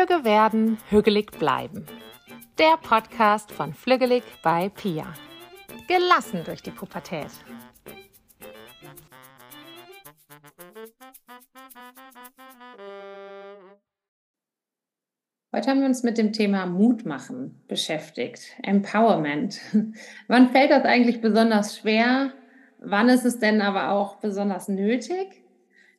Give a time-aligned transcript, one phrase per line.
[0.00, 1.84] Flügge werden, hügelig bleiben.
[2.58, 5.12] Der Podcast von Flügelig bei Pia.
[5.88, 7.26] Gelassen durch die Pubertät.
[15.54, 19.60] Heute haben wir uns mit dem Thema Mut machen beschäftigt, Empowerment.
[20.28, 22.32] Wann fällt das eigentlich besonders schwer?
[22.78, 25.44] Wann ist es denn aber auch besonders nötig?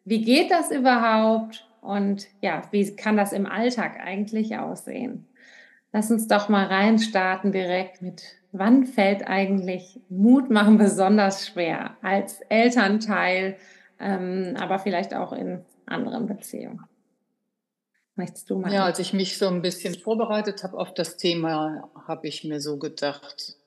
[0.06, 1.71] Wie geht das überhaupt?
[1.82, 5.28] Und ja, wie kann das im Alltag eigentlich aussehen?
[5.92, 12.40] Lass uns doch mal reinstarten direkt mit, wann fällt eigentlich Mut machen besonders schwer als
[12.50, 13.57] Elternteil,
[14.00, 16.86] ähm, aber vielleicht auch in anderen Beziehungen?
[18.16, 18.71] Möchtest du mal?
[18.71, 22.62] Ja, als ich mich so ein bisschen vorbereitet habe auf das Thema, habe ich mir
[22.62, 23.57] so gedacht,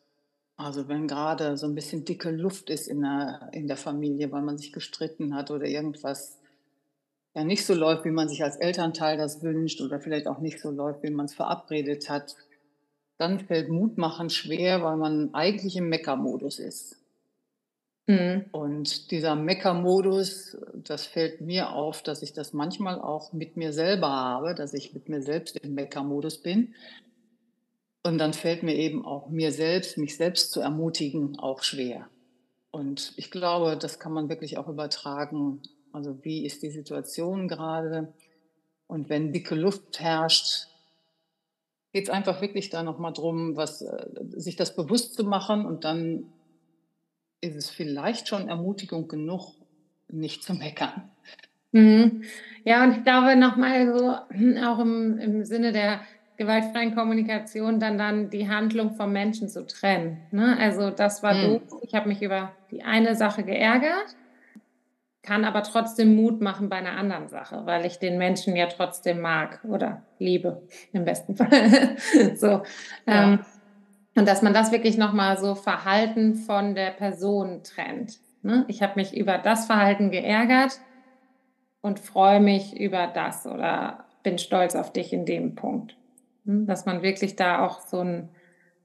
[0.56, 4.42] also wenn gerade so ein bisschen dicke Luft ist in der, in der Familie, weil
[4.42, 6.38] man sich gestritten hat oder irgendwas
[7.34, 10.60] ja nicht so läuft, wie man sich als Elternteil das wünscht oder vielleicht auch nicht
[10.60, 12.36] so läuft, wie man es verabredet hat,
[13.18, 16.96] dann fällt Mut machen schwer, weil man eigentlich im Meckermodus ist.
[18.06, 18.46] Mhm.
[18.52, 24.08] Und dieser Meckermodus, das fällt mir auf, dass ich das manchmal auch mit mir selber
[24.08, 26.74] habe, dass ich mit mir selbst im Meckermodus bin.
[28.02, 32.08] Und dann fällt mir eben auch mir selbst, mich selbst zu ermutigen, auch schwer.
[32.70, 35.62] Und ich glaube, das kann man wirklich auch übertragen
[35.94, 38.12] also wie ist die Situation gerade?
[38.86, 40.66] Und wenn dicke Luft herrscht,
[41.92, 45.84] geht es einfach wirklich da nochmal drum, was, äh, sich das bewusst zu machen und
[45.84, 46.26] dann
[47.40, 49.52] ist es vielleicht schon Ermutigung genug,
[50.08, 51.10] nicht zu meckern.
[51.72, 52.24] Mhm.
[52.64, 54.10] Ja, und ich glaube nochmal so,
[54.64, 56.00] auch im, im Sinne der
[56.36, 60.18] gewaltfreien Kommunikation, dann dann die Handlung vom Menschen zu trennen.
[60.32, 60.56] Ne?
[60.58, 61.42] Also das war mhm.
[61.42, 61.62] doof.
[61.82, 64.16] Ich habe mich über die eine Sache geärgert
[65.24, 69.20] kann aber trotzdem Mut machen bei einer anderen Sache, weil ich den Menschen ja trotzdem
[69.20, 71.96] mag oder liebe im besten Fall.
[72.36, 72.62] so.
[73.06, 73.32] Ja.
[73.32, 73.38] Ähm,
[74.16, 78.18] und dass man das wirklich nochmal so Verhalten von der Person trennt.
[78.42, 78.64] Ne?
[78.68, 80.78] Ich habe mich über das Verhalten geärgert
[81.80, 85.96] und freue mich über das oder bin stolz auf dich in dem Punkt.
[86.44, 86.66] Hm?
[86.66, 88.28] Dass man wirklich da auch so ein,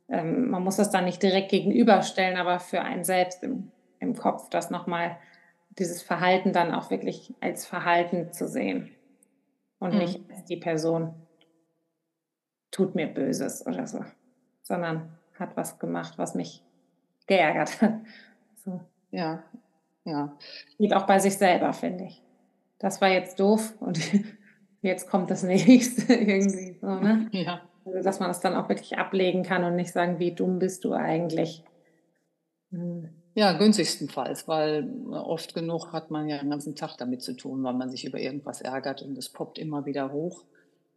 [0.08, 4.50] ähm, man muss das dann nicht direkt gegenüberstellen, aber für einen selbst im, im Kopf
[4.50, 5.18] das nochmal
[5.69, 8.91] dieses Verhalten dann auch wirklich als Verhalten zu sehen
[9.80, 10.00] und mhm.
[10.00, 11.13] nicht als die Person
[12.72, 14.03] tut mir Böses oder so,
[14.62, 16.63] sondern hat was gemacht, was mich
[17.28, 17.94] geärgert hat.
[18.66, 18.81] So.
[19.12, 19.41] Ja,
[20.03, 20.38] ja.
[20.78, 22.22] Geht auch bei sich selber, finde ich.
[22.78, 23.97] Das war jetzt doof und
[24.81, 27.29] jetzt kommt das nächste irgendwie so, ne?
[27.31, 27.62] Ja.
[27.85, 30.84] Also, dass man das dann auch wirklich ablegen kann und nicht sagen, wie dumm bist
[30.84, 31.63] du eigentlich.
[32.72, 33.09] Hm.
[33.40, 37.64] Ja, günstigstenfalls, weil äh, oft genug hat man ja den ganzen Tag damit zu tun,
[37.64, 40.44] weil man sich über irgendwas ärgert und es poppt immer wieder hoch.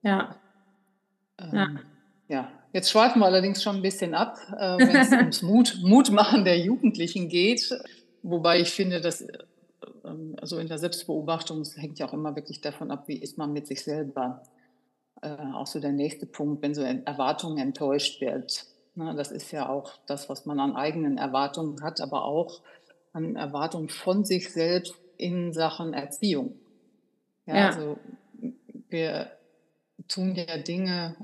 [0.03, 0.35] Ja.
[1.39, 1.69] Ähm, ja.
[2.27, 2.53] ja.
[2.73, 6.59] Jetzt schweifen wir allerdings schon ein bisschen ab, äh, wenn es ums Mut, Mutmachen der
[6.59, 7.73] Jugendlichen geht.
[8.25, 9.25] Wobei ich finde, dass
[10.37, 13.53] also in der Selbstbeobachtung es hängt ja auch immer wirklich davon ab, wie ist man
[13.53, 14.43] mit sich selber.
[15.21, 19.69] Äh, auch so der nächste Punkt, wenn so Erwartungen enttäuscht wird Ne, das ist ja
[19.69, 22.61] auch das, was man an eigenen Erwartungen hat, aber auch
[23.13, 26.57] an Erwartungen von sich selbst in Sachen Erziehung.
[27.47, 27.67] Ja, ja.
[27.69, 27.99] Also
[28.89, 29.31] wir
[30.09, 31.17] tun ja Dinge,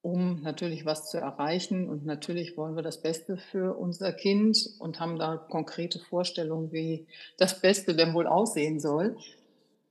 [0.00, 5.00] um natürlich was zu erreichen und natürlich wollen wir das Beste für unser Kind und
[5.00, 7.06] haben da konkrete Vorstellungen, wie
[7.38, 9.16] das Beste denn wohl aussehen soll.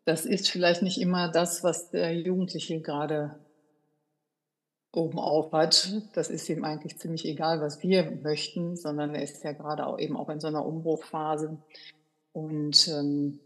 [0.06, 3.40] Das ist vielleicht nicht immer das, was der Jugendliche gerade
[4.94, 6.02] oben auf hat.
[6.14, 10.00] Das ist ihm eigentlich ziemlich egal, was wir möchten, sondern er ist ja gerade auch
[10.00, 11.58] eben auch in so einer Umbruchphase.
[12.34, 13.40] Und ähm,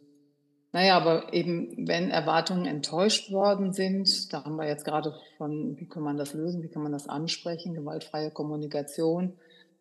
[0.71, 5.87] naja, aber eben wenn Erwartungen enttäuscht worden sind, da haben wir jetzt gerade von, wie
[5.87, 9.33] kann man das lösen, wie kann man das ansprechen, gewaltfreie Kommunikation,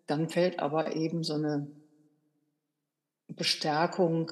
[0.07, 1.67] dann fällt aber eben so eine
[3.29, 4.31] Bestärkung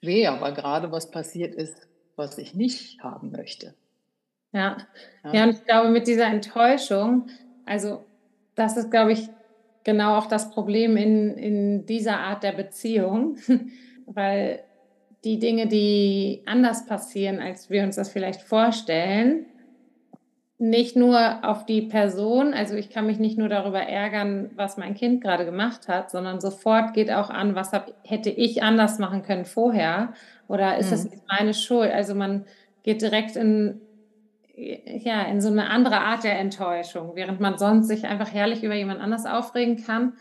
[0.00, 3.74] schwer, weil gerade was passiert ist, was ich nicht haben möchte.
[4.52, 4.78] Ja.
[5.24, 5.32] ja.
[5.32, 7.26] ja, und ich glaube, mit dieser Enttäuschung,
[7.66, 8.04] also
[8.54, 9.28] das ist, glaube ich,
[9.84, 13.36] genau auch das Problem in, in dieser Art der Beziehung,
[14.06, 14.62] weil
[15.24, 19.46] die Dinge, die anders passieren, als wir uns das vielleicht vorstellen,
[20.60, 24.94] nicht nur auf die Person, also ich kann mich nicht nur darüber ärgern, was mein
[24.94, 29.22] Kind gerade gemacht hat, sondern sofort geht auch an, was hab, hätte ich anders machen
[29.22, 30.12] können vorher
[30.48, 30.90] oder ist mhm.
[30.90, 31.92] das meine Schuld?
[31.92, 32.44] Also man
[32.82, 33.80] geht direkt in
[34.58, 37.12] ja, in so eine andere Art der Enttäuschung.
[37.14, 40.14] Während man sonst sich einfach herrlich über jemand anders aufregen kann,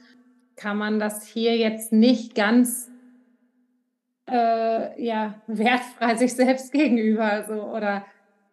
[0.56, 2.92] kann man das hier jetzt nicht ganz
[4.30, 8.06] äh, ja, wertfrei sich selbst gegenüber so oder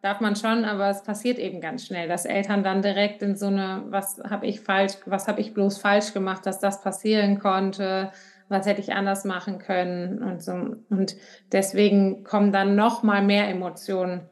[0.03, 3.47] darf man schon, aber es passiert eben ganz schnell, dass Eltern dann direkt in so
[3.47, 8.13] eine, was habe ich falsch, was habe ich bloß falsch gemacht, dass das passieren konnte,
[8.49, 10.77] was hätte ich anders machen können und so.
[10.91, 11.17] Und
[11.53, 14.29] deswegen kommen dann noch mal mehr Emotionen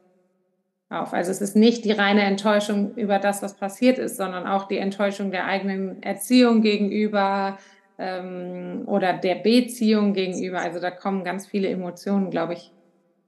[0.93, 1.13] auf.
[1.13, 4.79] Also es ist nicht die reine Enttäuschung über das, was passiert ist, sondern auch die
[4.79, 7.59] Enttäuschung der eigenen Erziehung gegenüber
[7.99, 10.61] ähm, oder der Beziehung gegenüber.
[10.61, 12.71] Also da kommen ganz viele Emotionen, glaube ich,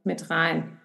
[0.04, 0.78] mit rein.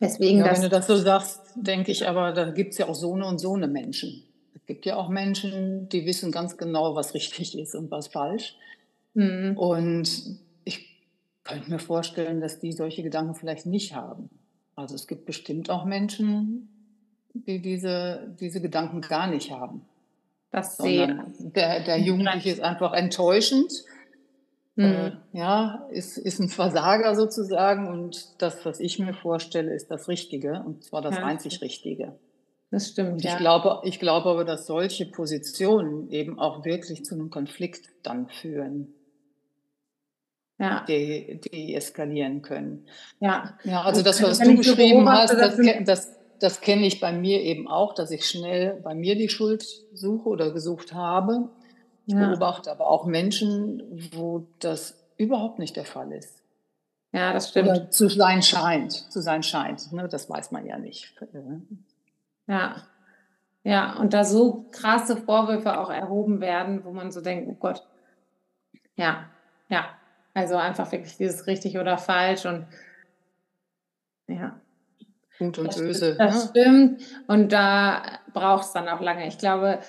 [0.00, 2.94] Deswegen ja, wenn du das so sagst, denke ich aber, da gibt es ja auch
[2.94, 4.24] so eine und so eine Menschen.
[4.54, 8.56] Es gibt ja auch Menschen, die wissen ganz genau, was richtig ist und was falsch.
[9.14, 9.56] Mhm.
[9.56, 11.00] Und ich
[11.44, 14.30] könnte mir vorstellen, dass die solche Gedanken vielleicht nicht haben.
[14.76, 16.68] Also es gibt bestimmt auch Menschen,
[17.32, 19.82] die diese, diese Gedanken gar nicht haben.
[20.50, 23.72] Das sehe der, der Jugendliche ist einfach enttäuschend
[24.76, 25.18] Mhm.
[25.32, 30.64] ja, ist, ist ein Versager sozusagen und das, was ich mir vorstelle, ist das Richtige
[30.66, 31.24] und zwar das ja.
[31.24, 32.16] einzig Richtige.
[32.72, 33.12] Das stimmt.
[33.12, 33.36] Und ich, ja.
[33.36, 38.92] glaube, ich glaube aber, dass solche Positionen eben auch wirklich zu einem Konflikt dann führen.
[40.58, 40.84] Ja.
[40.86, 42.86] Die, die eskalieren können.
[43.20, 43.58] Ja.
[43.64, 47.66] Ja, also das, was du beschrieben hast, das, das, das kenne ich bei mir eben
[47.66, 51.50] auch, dass ich schnell bei mir die Schuld suche oder gesucht habe
[52.06, 52.28] ich ja.
[52.28, 56.42] beobachte aber auch Menschen, wo das überhaupt nicht der Fall ist.
[57.12, 57.68] Ja, das stimmt.
[57.68, 59.92] Oder zu sein scheint, zu sein scheint.
[59.92, 60.08] Ne?
[60.08, 61.14] Das weiß man ja nicht.
[62.46, 62.76] Ja.
[63.62, 67.86] Ja, und da so krasse Vorwürfe auch erhoben werden, wo man so denkt, oh Gott.
[68.96, 69.30] Ja,
[69.68, 69.86] ja.
[70.34, 72.66] Also einfach wirklich dieses richtig oder falsch und
[74.26, 74.60] ja.
[75.38, 76.16] Gut und das böse.
[76.16, 76.50] Das ne?
[76.50, 77.02] stimmt.
[77.26, 78.02] Und da
[78.32, 79.26] braucht es dann auch lange.
[79.26, 79.80] Ich glaube,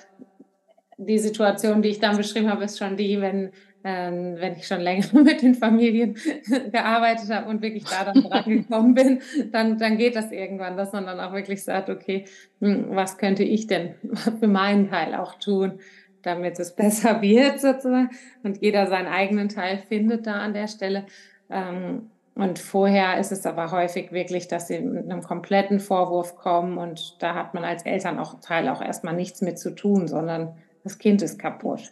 [0.98, 3.52] die Situation, die ich dann beschrieben habe, ist schon die, wenn,
[3.84, 6.14] ähm, wenn ich schon länger mit den Familien
[6.72, 9.20] gearbeitet habe und wirklich da dann dran gekommen bin,
[9.52, 12.24] dann, dann geht das irgendwann, dass man dann auch wirklich sagt, okay,
[12.60, 13.94] hm, was könnte ich denn
[14.40, 15.80] für meinen Teil auch tun,
[16.26, 18.10] damit es besser wird sozusagen
[18.42, 21.06] und jeder seinen eigenen Teil findet da an der Stelle.
[21.48, 26.76] Ähm, und vorher ist es aber häufig wirklich, dass sie mit einem kompletten Vorwurf kommen
[26.76, 30.54] und da hat man als Eltern auch Teil auch erstmal nichts mit zu tun, sondern
[30.84, 31.80] das Kind ist kaputt.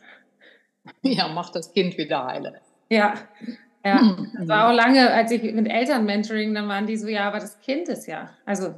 [1.01, 2.61] Ja, mach das Kind wieder heile.
[2.91, 3.15] Ja,
[3.83, 4.03] ja.
[4.03, 4.33] Mhm.
[4.37, 7.39] Das war auch lange, als ich mit Eltern mentoring, dann waren die so, ja, aber
[7.39, 8.75] das Kind ist ja, also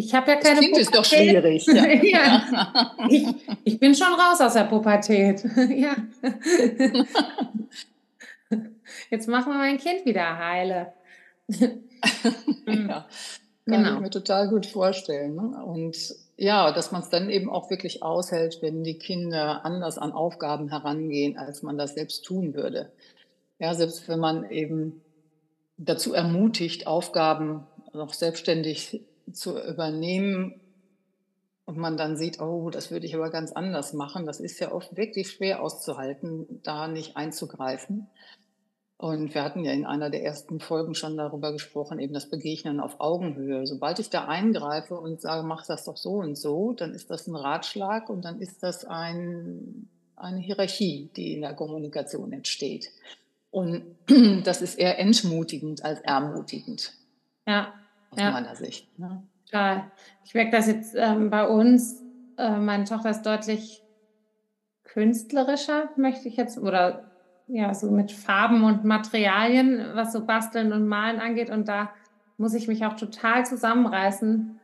[0.00, 0.56] ich habe ja keine.
[0.56, 0.88] Das Kind Pubertät.
[0.88, 1.66] ist doch schwierig.
[1.66, 1.86] Ja.
[2.02, 2.96] ja.
[3.10, 3.26] Ich,
[3.64, 5.44] ich, bin schon raus aus der Pubertät.
[5.76, 5.96] ja.
[9.10, 10.92] Jetzt machen wir mein Kind wieder heile.
[11.48, 11.66] ja,
[12.66, 13.06] kann
[13.66, 13.94] genau.
[13.94, 15.34] ich mir total gut vorstellen.
[15.34, 15.64] Ne?
[15.64, 20.12] Und ja, dass man es dann eben auch wirklich aushält, wenn die Kinder anders an
[20.12, 22.90] Aufgaben herangehen, als man das selbst tun würde.
[23.58, 25.02] Ja, selbst wenn man eben
[25.76, 29.02] dazu ermutigt, Aufgaben noch selbstständig
[29.32, 30.60] zu übernehmen
[31.64, 34.72] und man dann sieht, oh, das würde ich aber ganz anders machen, das ist ja
[34.72, 38.08] oft wirklich schwer auszuhalten, da nicht einzugreifen.
[38.96, 42.80] Und wir hatten ja in einer der ersten Folgen schon darüber gesprochen, eben das Begegnen
[42.80, 43.66] auf Augenhöhe.
[43.66, 47.26] Sobald ich da eingreife und sage, mach das doch so und so, dann ist das
[47.26, 52.90] ein Ratschlag und dann ist das ein, eine Hierarchie, die in der Kommunikation entsteht.
[53.50, 53.96] Und
[54.44, 56.92] das ist eher entmutigend als ermutigend.
[57.46, 57.72] Ja.
[58.10, 58.30] Aus ja.
[58.32, 58.98] meiner Sicht.
[58.98, 59.22] Ne?
[59.46, 59.90] Total.
[60.24, 62.02] Ich merke das jetzt ähm, bei uns.
[62.36, 63.82] Äh, meine Tochter ist deutlich
[64.84, 67.10] künstlerischer, möchte ich jetzt, oder
[67.46, 71.50] ja, so mit Farben und Materialien, was so Basteln und Malen angeht.
[71.50, 71.90] Und da
[72.38, 74.58] muss ich mich auch total zusammenreißen,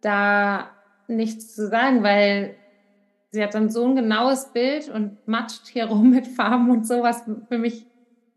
[0.00, 0.70] da
[1.08, 2.56] nichts zu sagen, weil
[3.30, 7.24] sie hat dann so ein genaues Bild und matscht hier rum mit Farben und sowas
[7.48, 7.86] für mich,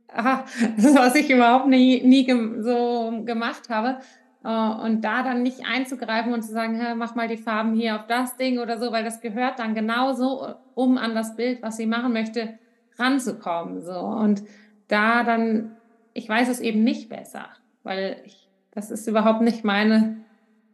[0.07, 0.45] aha,
[0.77, 2.25] was ich überhaupt nie, nie
[2.61, 3.99] so gemacht habe.
[4.45, 8.05] Äh, und da dann nicht einzugreifen und zu sagen, mach mal die Farben hier auf
[8.07, 11.87] das Ding oder so, weil das gehört dann genauso um an das Bild, was sie
[11.87, 12.59] machen möchte,
[12.97, 13.81] ranzukommen.
[13.81, 13.97] So.
[13.97, 14.43] Und
[14.87, 15.71] da dann,
[16.13, 17.47] ich weiß es eben nicht besser,
[17.81, 20.17] weil ich, das ist überhaupt nicht meine,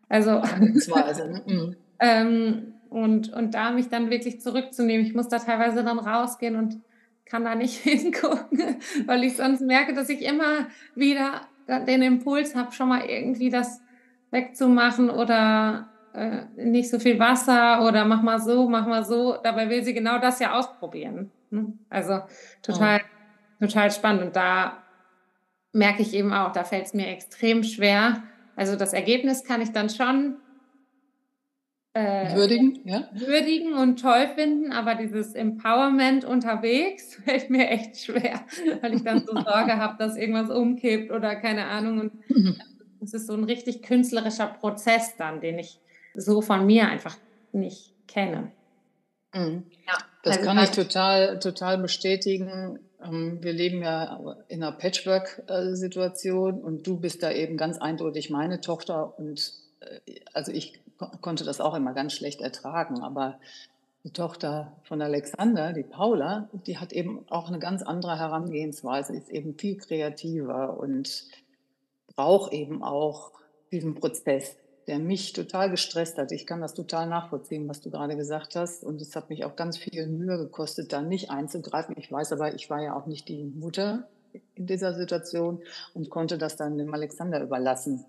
[0.09, 0.41] also.
[1.47, 1.75] Mhm.
[1.99, 5.05] ähm, und, und da mich dann wirklich zurückzunehmen.
[5.05, 6.81] Ich muss da teilweise dann rausgehen und
[7.23, 12.72] kann da nicht hingucken, weil ich sonst merke, dass ich immer wieder den Impuls habe,
[12.72, 13.82] schon mal irgendwie das
[14.32, 19.38] wegzumachen oder äh, nicht so viel Wasser oder mach mal so, mach mal so.
[19.44, 21.32] Dabei will sie genau das ja ausprobieren.
[21.50, 21.74] Ne?
[21.89, 22.22] Also
[22.62, 23.01] total,
[23.60, 23.65] oh.
[23.65, 24.24] total spannend.
[24.24, 24.84] Und da
[25.74, 28.24] merke ich eben auch, da fällt es mir extrem schwer.
[28.56, 30.36] Also das Ergebnis kann ich dann schon
[31.93, 33.10] äh, würdigen, ja?
[33.13, 38.41] würdigen und toll finden, aber dieses Empowerment unterwegs fällt mir echt schwer,
[38.81, 42.00] weil ich dann so Sorge habe, dass irgendwas umkippt oder keine Ahnung.
[42.00, 42.12] Und
[43.01, 45.79] Es ist so ein richtig künstlerischer Prozess dann, den ich
[46.13, 47.17] so von mir einfach
[47.51, 48.51] nicht kenne.
[49.33, 49.63] Mhm.
[49.88, 52.79] Ja, das also kann ich total, total bestätigen.
[53.03, 58.62] Ähm, wir leben ja in einer Patchwork-Situation und du bist da eben ganz eindeutig meine
[58.62, 60.79] Tochter und äh, also ich
[61.22, 63.39] konnte das auch immer ganz schlecht ertragen, aber
[64.03, 69.29] die Tochter von Alexander, die Paula, die hat eben auch eine ganz andere Herangehensweise, ist
[69.29, 71.25] eben viel kreativer und
[72.15, 73.31] braucht eben auch
[73.72, 76.31] diesen Prozess, der mich total gestresst hat.
[76.31, 78.84] Ich kann das total nachvollziehen, was du gerade gesagt hast.
[78.84, 81.96] Und es hat mich auch ganz viel Mühe gekostet, da nicht einzugreifen.
[81.98, 84.08] Ich weiß aber, ich war ja auch nicht die Mutter
[84.55, 85.62] in dieser Situation
[85.93, 88.05] und konnte das dann dem Alexander überlassen,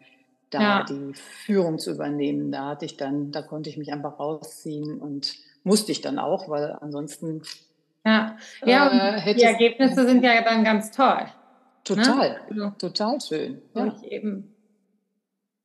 [0.55, 0.85] da ja.
[0.85, 2.53] die Führung zu übernehmen.
[2.53, 6.49] Da hatte ich dann, da konnte ich mich einfach rausziehen und musste ich dann auch,
[6.49, 7.43] weil ansonsten.
[8.05, 11.27] Ja, ja äh, die Ergebnisse sind ja dann ganz toll.
[11.85, 12.37] Total, ne?
[12.49, 13.63] also, total schön.
[13.75, 13.95] Ja.
[14.09, 14.55] eben,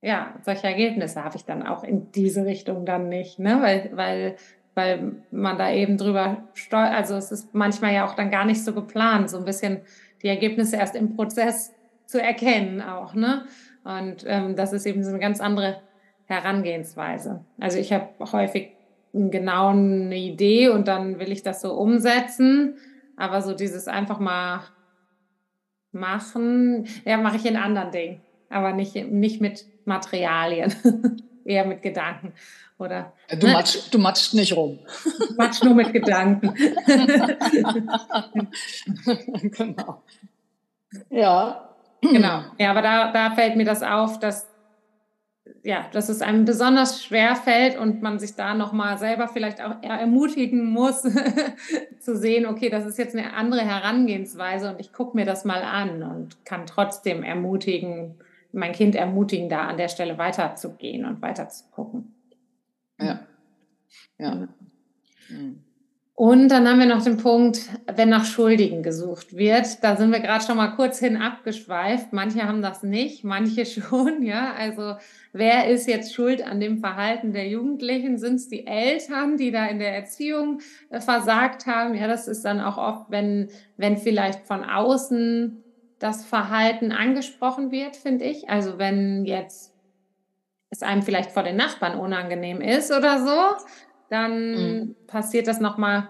[0.02, 3.62] ja, solche Ergebnisse habe ich dann auch in diese Richtung dann nicht, ne?
[3.62, 4.36] weil, weil,
[4.76, 6.94] weil man da eben drüber steuert.
[6.94, 9.82] Also es ist manchmal ja auch dann gar nicht so geplant, so ein bisschen
[10.22, 11.74] die Ergebnisse erst im Prozess
[12.06, 13.14] zu erkennen auch.
[13.14, 13.46] Ne?
[13.88, 15.82] Und ähm, das ist eben so eine ganz andere
[16.26, 17.46] Herangehensweise.
[17.58, 18.72] Also ich habe häufig
[19.14, 22.76] genau eine Idee und dann will ich das so umsetzen.
[23.16, 24.60] Aber so dieses einfach mal
[25.94, 30.76] machen, ja, mache ich in anderen Dingen, aber nicht, nicht mit Materialien,
[31.46, 32.34] eher mit Gedanken.
[32.78, 33.54] Oder, du, ne?
[33.54, 34.80] matsch, du matschst nicht rum.
[35.38, 36.54] Matsch nur mit Gedanken.
[39.58, 40.04] genau.
[41.10, 41.67] Ja.
[42.12, 42.44] Genau.
[42.60, 44.48] Ja, aber da, da fällt mir das auf, dass
[45.64, 49.82] ja, dass es einem besonders schwer fällt und man sich da nochmal selber vielleicht auch
[49.82, 51.02] ermutigen muss,
[52.00, 55.62] zu sehen, okay, das ist jetzt eine andere Herangehensweise und ich gucke mir das mal
[55.64, 58.16] an und kann trotzdem ermutigen,
[58.52, 62.16] mein Kind ermutigen, da an der Stelle weiterzugehen und weiter zu gucken.
[63.00, 63.20] Ja.
[64.18, 64.48] Ja.
[65.30, 65.64] Mhm.
[66.20, 69.84] Und dann haben wir noch den Punkt, wenn nach Schuldigen gesucht wird.
[69.84, 72.12] Da sind wir gerade schon mal kurz hin abgeschweift.
[72.12, 74.24] Manche haben das nicht, manche schon.
[74.24, 74.96] Ja, also
[75.32, 78.18] wer ist jetzt schuld an dem Verhalten der Jugendlichen?
[78.18, 80.60] Sind es die Eltern, die da in der Erziehung
[80.90, 81.94] äh, versagt haben?
[81.94, 85.64] Ja, das ist dann auch oft, wenn, wenn vielleicht von außen
[86.00, 88.50] das Verhalten angesprochen wird, finde ich.
[88.50, 89.72] Also wenn jetzt
[90.70, 93.66] es einem vielleicht vor den Nachbarn unangenehm ist oder so,
[94.10, 94.96] dann mhm.
[95.08, 96.10] passiert das nochmal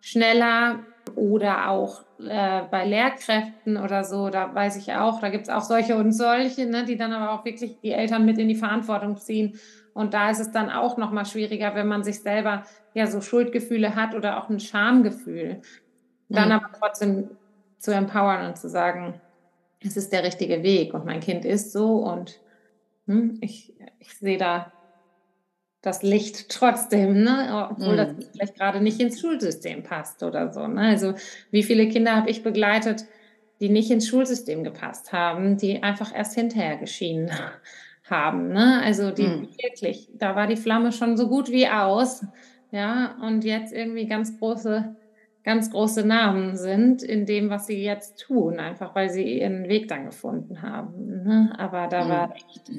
[0.00, 0.80] schneller
[1.14, 5.62] oder auch äh, bei Lehrkräften oder so, da weiß ich auch, da gibt es auch
[5.62, 9.16] solche und solche, ne, die dann aber auch wirklich die Eltern mit in die Verantwortung
[9.16, 9.58] ziehen.
[9.94, 12.64] Und da ist es dann auch nochmal schwieriger, wenn man sich selber
[12.94, 15.60] ja so Schuldgefühle hat oder auch ein Schamgefühl.
[16.28, 16.54] Dann mhm.
[16.54, 17.30] aber trotzdem
[17.78, 19.20] zu empowern und zu sagen,
[19.80, 22.40] es ist der richtige Weg und mein Kind ist so und
[23.06, 24.72] hm, ich, ich sehe da
[25.82, 27.68] das Licht trotzdem, ne?
[27.70, 27.96] obwohl mhm.
[27.96, 30.66] das vielleicht gerade nicht ins Schulsystem passt oder so.
[30.66, 30.80] Ne?
[30.80, 31.14] Also
[31.50, 33.06] wie viele Kinder habe ich begleitet,
[33.60, 37.30] die nicht ins Schulsystem gepasst haben, die einfach erst hinterher geschienen
[38.04, 38.48] haben.
[38.48, 38.80] Ne?
[38.82, 39.48] Also die mhm.
[39.62, 42.24] wirklich, da war die Flamme schon so gut wie aus,
[42.70, 44.94] ja, und jetzt irgendwie ganz große,
[45.42, 49.88] ganz große Namen sind in dem, was sie jetzt tun, einfach weil sie ihren Weg
[49.88, 51.24] dann gefunden haben.
[51.24, 51.54] Ne?
[51.56, 52.08] Aber da mhm.
[52.10, 52.70] war echt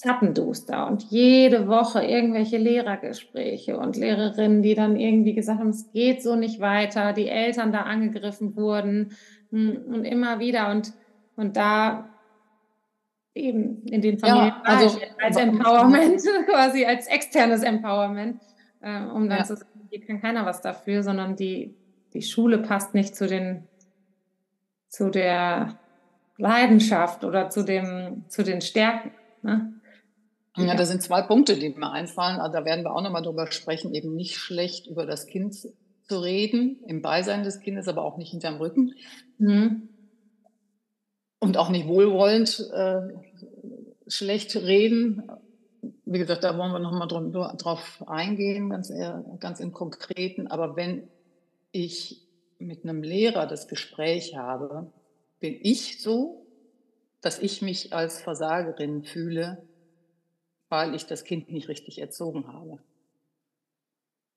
[0.00, 6.22] zappenduster und jede Woche irgendwelche Lehrergespräche und Lehrerinnen, die dann irgendwie gesagt haben, es geht
[6.22, 9.14] so nicht weiter, die Eltern da angegriffen wurden
[9.50, 10.94] hm, und immer wieder und,
[11.36, 12.08] und da
[13.34, 18.40] eben in den Familien ja, also, als Empowerment, quasi als externes Empowerment,
[18.80, 19.44] äh, um dann ja.
[19.44, 21.76] zu sagen, hier kann keiner was dafür, sondern die,
[22.14, 23.68] die Schule passt nicht zu den,
[24.88, 25.78] zu der
[26.38, 29.10] Leidenschaft oder zu dem, zu den Stärken.
[29.42, 29.74] Ne?
[30.56, 32.40] Ja, da sind zwei Punkte, die mir einfallen.
[32.40, 36.18] Also da werden wir auch nochmal drüber sprechen, eben nicht schlecht über das Kind zu
[36.18, 38.94] reden, im Beisein des Kindes, aber auch nicht hinterm Rücken.
[39.38, 39.88] Mhm.
[41.38, 43.00] Und auch nicht wohlwollend äh,
[44.08, 45.22] schlecht reden.
[46.04, 50.48] Wie gesagt, da wollen wir nochmal drauf eingehen, ganz, eher, ganz im Konkreten.
[50.48, 51.08] Aber wenn
[51.70, 52.26] ich
[52.58, 54.90] mit einem Lehrer das Gespräch habe,
[55.38, 56.44] bin ich so,
[57.20, 59.62] dass ich mich als Versagerin fühle,
[60.70, 62.78] weil ich das Kind nicht richtig erzogen habe.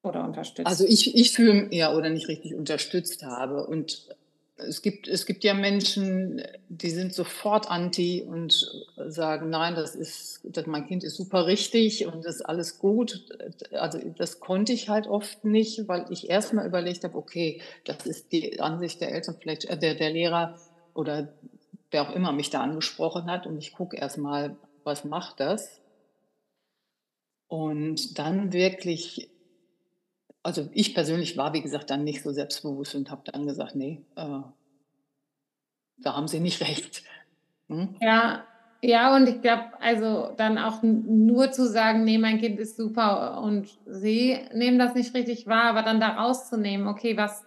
[0.03, 0.67] Oder unterstützt.
[0.67, 3.65] Also ich, ich fühle, ja, oder nicht richtig unterstützt habe.
[3.65, 4.09] Und
[4.57, 10.41] es gibt, es gibt ja Menschen, die sind sofort anti und sagen, nein, das ist,
[10.43, 13.25] das, mein Kind ist super richtig und das ist alles gut.
[13.71, 18.33] Also das konnte ich halt oft nicht, weil ich erstmal überlegt habe, okay, das ist
[18.33, 20.59] die Ansicht der Eltern, vielleicht äh, der, der Lehrer
[20.93, 21.33] oder
[21.91, 23.47] wer auch immer mich da angesprochen hat.
[23.47, 25.79] Und ich gucke erstmal, was macht das?
[27.53, 29.29] Und dann wirklich,
[30.41, 34.01] also ich persönlich war, wie gesagt, dann nicht so selbstbewusst und habe dann gesagt, nee,
[34.15, 34.39] äh,
[35.99, 37.03] da haben Sie nicht recht.
[37.69, 37.95] Hm?
[38.01, 38.43] Ja,
[38.81, 43.39] ja, und ich glaube, also dann auch nur zu sagen, nee, mein Kind ist super
[43.43, 47.45] und sie nehmen das nicht richtig wahr, aber dann da rauszunehmen, okay, was,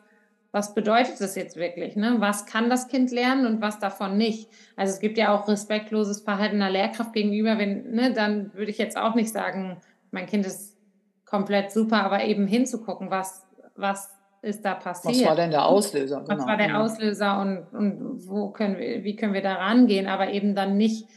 [0.52, 1.96] was bedeutet das jetzt wirklich?
[1.96, 2.20] Ne?
[2.20, 4.48] Was kann das Kind lernen und was davon nicht?
[4.76, 8.78] Also es gibt ja auch respektloses Verhalten der Lehrkraft gegenüber, wenn, ne, dann würde ich
[8.78, 9.78] jetzt auch nicht sagen,
[10.10, 10.76] mein Kind ist
[11.24, 14.10] komplett super, aber eben hinzugucken, was, was
[14.42, 15.16] ist da passiert?
[15.16, 16.20] Was war denn der Auslöser?
[16.20, 16.46] Was genau.
[16.46, 20.06] war der Auslöser und, und wo können wir, wie können wir da rangehen?
[20.06, 21.08] Aber eben dann nicht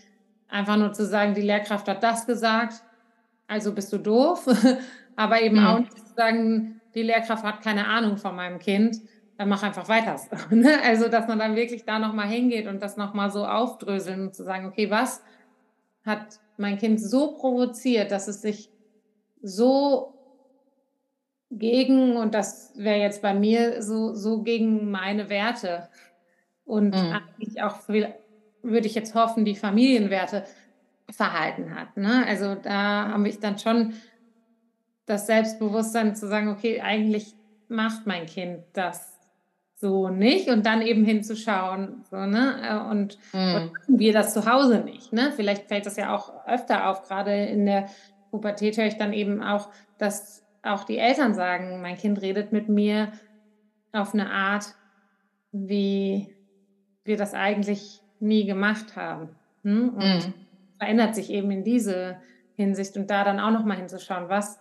[0.48, 2.82] einfach nur zu sagen, die Lehrkraft hat das gesagt,
[3.48, 4.48] also bist du doof,
[5.16, 5.66] aber eben mhm.
[5.66, 8.98] auch nicht zu sagen, die Lehrkraft hat keine Ahnung von meinem Kind,
[9.38, 10.20] dann mach einfach weiter.
[10.50, 10.80] Ne?
[10.84, 14.44] also, dass man dann wirklich da nochmal hingeht und das nochmal so aufdröseln und zu
[14.44, 15.24] sagen, okay, was
[16.06, 18.70] hat mein Kind so provoziert, dass es sich
[19.42, 20.14] so
[21.50, 25.90] gegen, und das wäre jetzt bei mir so, so gegen meine Werte
[26.66, 27.14] und mhm.
[27.14, 28.14] eigentlich auch viel,
[28.62, 30.46] würde ich jetzt hoffen, die Familienwerte
[31.10, 31.98] verhalten hat.
[31.98, 32.26] Ne?
[32.28, 33.94] Also da habe ich dann schon
[35.06, 37.34] das Selbstbewusstsein zu sagen, okay, eigentlich
[37.68, 39.18] macht mein Kind das
[39.76, 42.86] so nicht und dann eben hinzuschauen so, ne?
[42.92, 43.72] und, mhm.
[43.88, 45.14] und wir das zu Hause nicht.
[45.14, 45.32] Ne?
[45.36, 47.90] Vielleicht fällt das ja auch öfter auf, gerade in der
[48.32, 52.70] Pubertät höre ich dann eben auch, dass auch die Eltern sagen, mein Kind redet mit
[52.70, 53.12] mir
[53.92, 54.76] auf eine Art,
[55.52, 56.36] wie
[57.04, 59.30] wir das eigentlich nie gemacht haben.
[59.64, 59.90] Hm?
[59.90, 60.34] Und mhm.
[60.78, 62.18] verändert sich eben in diese
[62.56, 64.60] Hinsicht und da dann auch nochmal hinzuschauen, was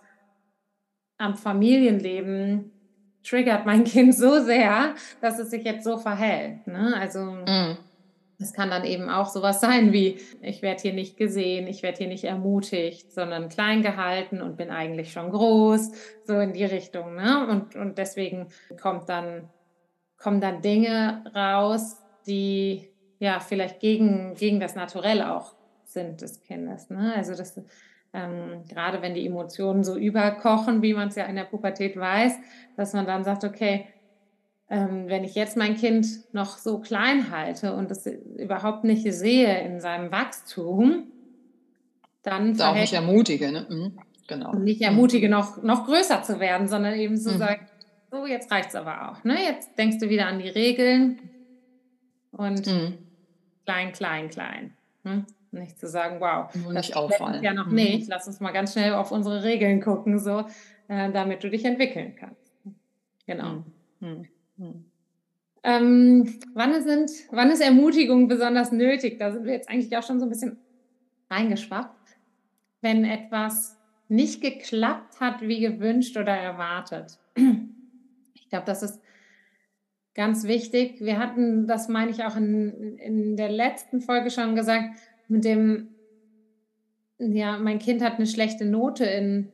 [1.17, 2.71] am Familienleben
[3.23, 6.65] triggert mein Kind so sehr, dass es sich jetzt so verhält.
[6.65, 6.95] Ne?
[6.97, 7.77] Also mhm.
[8.41, 11.97] Es kann dann eben auch sowas sein wie, ich werde hier nicht gesehen, ich werde
[11.97, 15.91] hier nicht ermutigt, sondern klein gehalten und bin eigentlich schon groß,
[16.23, 17.15] so in die Richtung.
[17.15, 17.47] Ne?
[17.47, 18.47] Und, und deswegen
[18.81, 19.49] kommt dann,
[20.17, 21.97] kommen dann Dinge raus,
[22.27, 26.89] die ja vielleicht gegen, gegen das Naturell auch sind des Kindes.
[26.89, 27.13] Ne?
[27.15, 27.61] Also das,
[28.13, 32.37] ähm, gerade wenn die Emotionen so überkochen, wie man es ja in der Pubertät weiß,
[32.77, 33.87] dass man dann sagt, okay,
[34.69, 39.79] wenn ich jetzt mein Kind noch so klein halte und es überhaupt nicht sehe in
[39.79, 41.05] seinem Wachstum,
[42.21, 43.65] dann da auch nicht ermutige, ne?
[43.67, 44.53] Mhm, genau.
[44.53, 47.37] Nicht ermutige, noch, noch größer zu werden, sondern eben so mhm.
[47.37, 47.67] sagen,
[48.11, 49.23] so jetzt reicht es aber auch.
[49.23, 49.37] Ne?
[49.43, 51.19] Jetzt denkst du wieder an die Regeln
[52.31, 52.97] und mhm.
[53.65, 54.73] klein, klein, klein.
[55.03, 55.25] Ne?
[55.51, 57.43] Nicht zu sagen, wow, Nur das nicht auffallen.
[57.43, 57.75] ja noch mhm.
[57.75, 58.07] nicht.
[58.07, 60.45] Lass uns mal ganz schnell auf unsere Regeln gucken, so,
[60.87, 62.53] äh, damit du dich entwickeln kannst.
[63.25, 63.63] Genau.
[64.59, 64.85] Hm.
[65.63, 69.17] Ähm, wann, sind, wann ist Ermutigung besonders nötig?
[69.17, 70.57] Da sind wir jetzt eigentlich auch schon so ein bisschen
[71.29, 72.17] reingeschwappt.
[72.81, 77.17] Wenn etwas nicht geklappt hat, wie gewünscht oder erwartet.
[78.33, 78.99] Ich glaube, das ist
[80.15, 81.01] ganz wichtig.
[81.01, 85.89] Wir hatten, das meine ich auch in, in der letzten Folge schon gesagt, mit dem,
[87.19, 89.51] ja, mein Kind hat eine schlechte Note in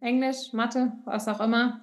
[0.00, 1.81] Englisch, Mathe, was auch immer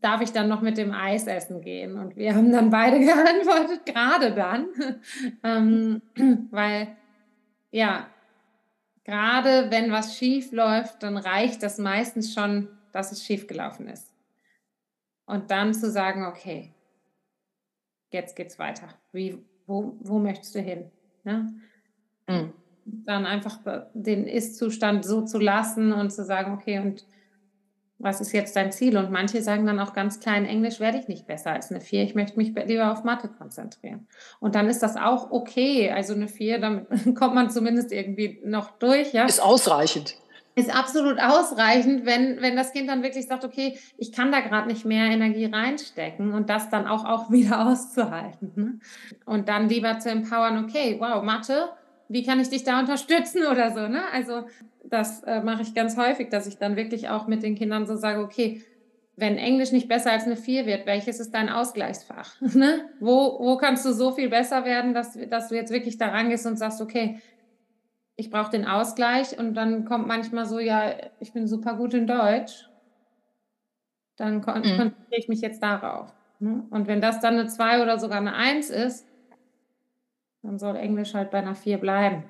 [0.00, 1.98] darf ich dann noch mit dem Eis essen gehen?
[1.98, 4.68] Und wir haben dann beide geantwortet, gerade dann,
[5.44, 6.02] ähm,
[6.50, 6.96] weil
[7.70, 8.06] ja,
[9.04, 14.12] gerade wenn was schief läuft, dann reicht das meistens schon, dass es schief gelaufen ist.
[15.24, 16.74] Und dann zu sagen, okay,
[18.10, 18.88] jetzt geht's weiter.
[19.12, 20.90] Wie, wo, wo möchtest du hin?
[21.24, 21.52] Ne?
[22.28, 22.52] Mhm.
[22.84, 23.60] Dann einfach
[23.94, 27.06] den Ist-Zustand so zu lassen und zu sagen, okay, und
[28.02, 28.96] was ist jetzt dein Ziel?
[28.96, 32.02] Und manche sagen dann auch ganz klein, Englisch werde ich nicht besser als eine 4,
[32.02, 34.06] ich möchte mich lieber auf Mathe konzentrieren.
[34.40, 35.90] Und dann ist das auch okay.
[35.90, 39.12] Also eine 4, damit kommt man zumindest irgendwie noch durch.
[39.12, 39.24] Ja?
[39.24, 40.16] Ist ausreichend.
[40.54, 44.68] Ist absolut ausreichend, wenn, wenn das Kind dann wirklich sagt, okay, ich kann da gerade
[44.68, 48.52] nicht mehr Energie reinstecken und das dann auch, auch wieder auszuhalten.
[48.54, 48.78] Ne?
[49.24, 51.70] Und dann lieber zu empowern, okay, wow, Mathe,
[52.08, 53.88] wie kann ich dich da unterstützen oder so.
[53.88, 54.02] Ne?
[54.12, 54.42] Also
[54.92, 57.96] das äh, mache ich ganz häufig, dass ich dann wirklich auch mit den Kindern so
[57.96, 58.62] sage, okay,
[59.16, 62.40] wenn Englisch nicht besser als eine 4 wird, welches ist dein Ausgleichsfach?
[62.40, 62.88] ne?
[63.00, 66.46] wo, wo kannst du so viel besser werden, dass, dass du jetzt wirklich da rangehst
[66.46, 67.20] und sagst, okay,
[68.16, 72.06] ich brauche den Ausgleich und dann kommt manchmal so, ja, ich bin super gut in
[72.06, 72.68] Deutsch,
[74.16, 74.76] dann kon mhm.
[74.76, 76.12] konzentriere ich mich jetzt darauf.
[76.38, 76.66] Ne?
[76.70, 79.06] Und wenn das dann eine 2 oder sogar eine 1 ist,
[80.42, 82.24] dann soll Englisch halt bei einer 4 bleiben.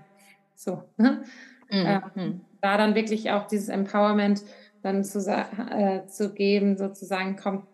[0.54, 0.84] So.
[0.96, 1.24] Ne?
[1.72, 2.02] Mhm.
[2.16, 4.42] Ähm, da dann wirklich auch dieses Empowerment
[4.82, 7.66] dann zu, äh, zu geben, sozusagen, komm,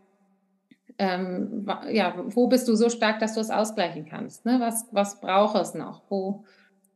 [0.99, 4.45] ähm, ja, wo bist du so stark, dass du es ausgleichen kannst?
[4.45, 4.59] Ne?
[4.61, 6.03] Was, was braucht es noch?
[6.09, 6.45] Wo,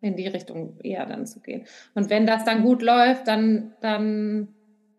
[0.02, 1.64] in die Richtung eher dann zu gehen.
[1.94, 4.48] Und wenn das dann gut läuft, dann, dann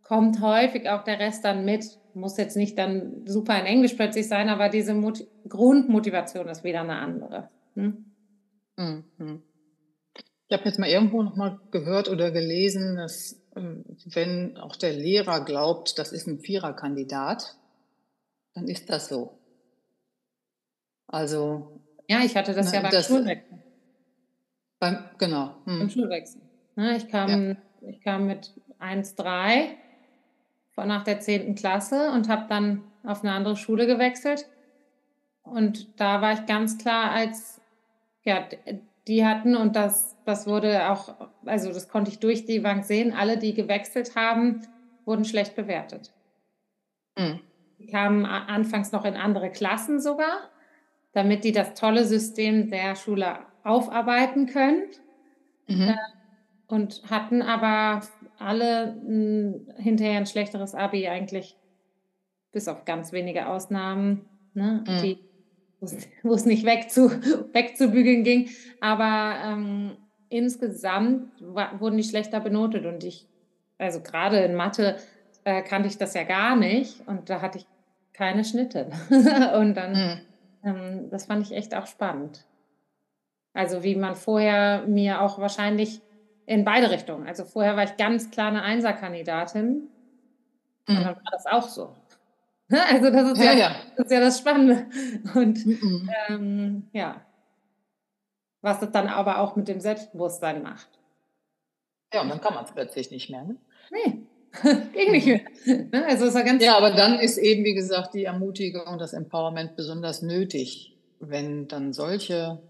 [0.02, 2.00] kommt häufig auch der Rest dann mit.
[2.14, 6.82] Muss jetzt nicht dann super in Englisch plötzlich sein, aber diese Mut Grundmotivation ist wieder
[6.82, 7.50] eine andere.
[7.76, 8.06] Hm?
[8.78, 9.44] Mhm.
[10.54, 14.94] Ich habe jetzt mal irgendwo noch mal gehört oder gelesen, dass ähm, wenn auch der
[14.94, 17.56] Lehrer glaubt, das ist ein Viererkandidat,
[18.54, 19.40] dann ist das so.
[21.08, 23.64] Also ja, ich hatte das ne, ja beim das, Schulwechsel.
[24.78, 25.56] Beim, genau.
[25.66, 25.80] Hm.
[25.80, 26.42] Beim Schulwechsel.
[26.76, 27.90] Ne, ich, kam, ja.
[27.90, 29.70] ich kam mit 1,3
[30.86, 31.56] nach der 10.
[31.56, 34.48] Klasse und habe dann auf eine andere Schule gewechselt.
[35.42, 37.60] Und da war ich ganz klar als,
[38.22, 38.48] ja,
[39.08, 43.14] die hatten, und das, das wurde auch, also das konnte ich durch die Bank sehen,
[43.14, 44.62] alle, die gewechselt haben,
[45.06, 46.14] wurden schlecht bewertet.
[47.18, 47.40] Mhm.
[47.80, 50.50] Die kamen anfangs noch in andere Klassen sogar,
[51.12, 54.84] damit die das tolle System der Schule aufarbeiten können.
[55.68, 55.90] Mhm.
[55.90, 55.96] Äh,
[56.68, 58.02] und hatten aber
[58.40, 61.58] alle mh, hinterher ein schlechteres Abi eigentlich,
[62.52, 65.02] bis auf ganz wenige Ausnahmen, ne, mhm.
[65.02, 65.20] die
[66.24, 67.12] wo es nicht wegzu,
[67.54, 68.50] wegzubügeln ging.
[68.80, 69.98] Aber ähm,
[70.30, 73.28] insgesamt war, wurden die schlechter benotet und ich,
[73.78, 74.98] also gerade in Mathe
[75.44, 77.68] äh, kannte ich das ja gar nicht und da hatte ich
[78.14, 78.90] keine Schnitte.
[79.58, 80.20] und dann, mhm.
[80.64, 82.46] ähm, das fand ich echt auch spannend.
[83.54, 86.02] Also wie man vorher mir auch wahrscheinlich
[86.46, 87.28] in beide Richtungen.
[87.28, 89.68] Also vorher war ich ganz klar eine Einserkandidatin
[90.88, 90.98] mhm.
[90.98, 91.96] und dann war das auch so.
[92.74, 93.76] Also das ist ja, ja, ja.
[93.96, 94.86] Das, ist ja das Spannende.
[95.36, 96.10] Und mhm.
[96.30, 97.26] ähm, ja,
[98.62, 100.88] was das dann aber auch mit dem Selbstbewusstsein macht.
[102.14, 103.44] Ja, und dann kann man es plötzlich nicht mehr.
[103.44, 103.58] Ne?
[103.92, 104.24] Nee,
[104.94, 105.42] ging nicht mehr.
[105.92, 106.06] Ne?
[106.06, 109.14] Also ist ja, ganz ja, aber dann ist eben, wie gesagt, die Ermutigung und das
[109.14, 112.62] Empowerment besonders nötig, wenn dann solche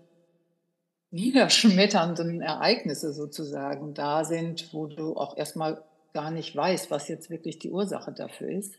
[1.12, 7.60] niederschmetternden Ereignisse sozusagen da sind, wo du auch erstmal gar nicht weißt, was jetzt wirklich
[7.60, 8.76] die Ursache dafür ist.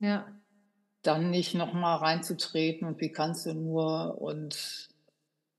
[0.00, 0.26] Ja
[1.02, 4.88] dann nicht nochmal reinzutreten und wie kannst du nur und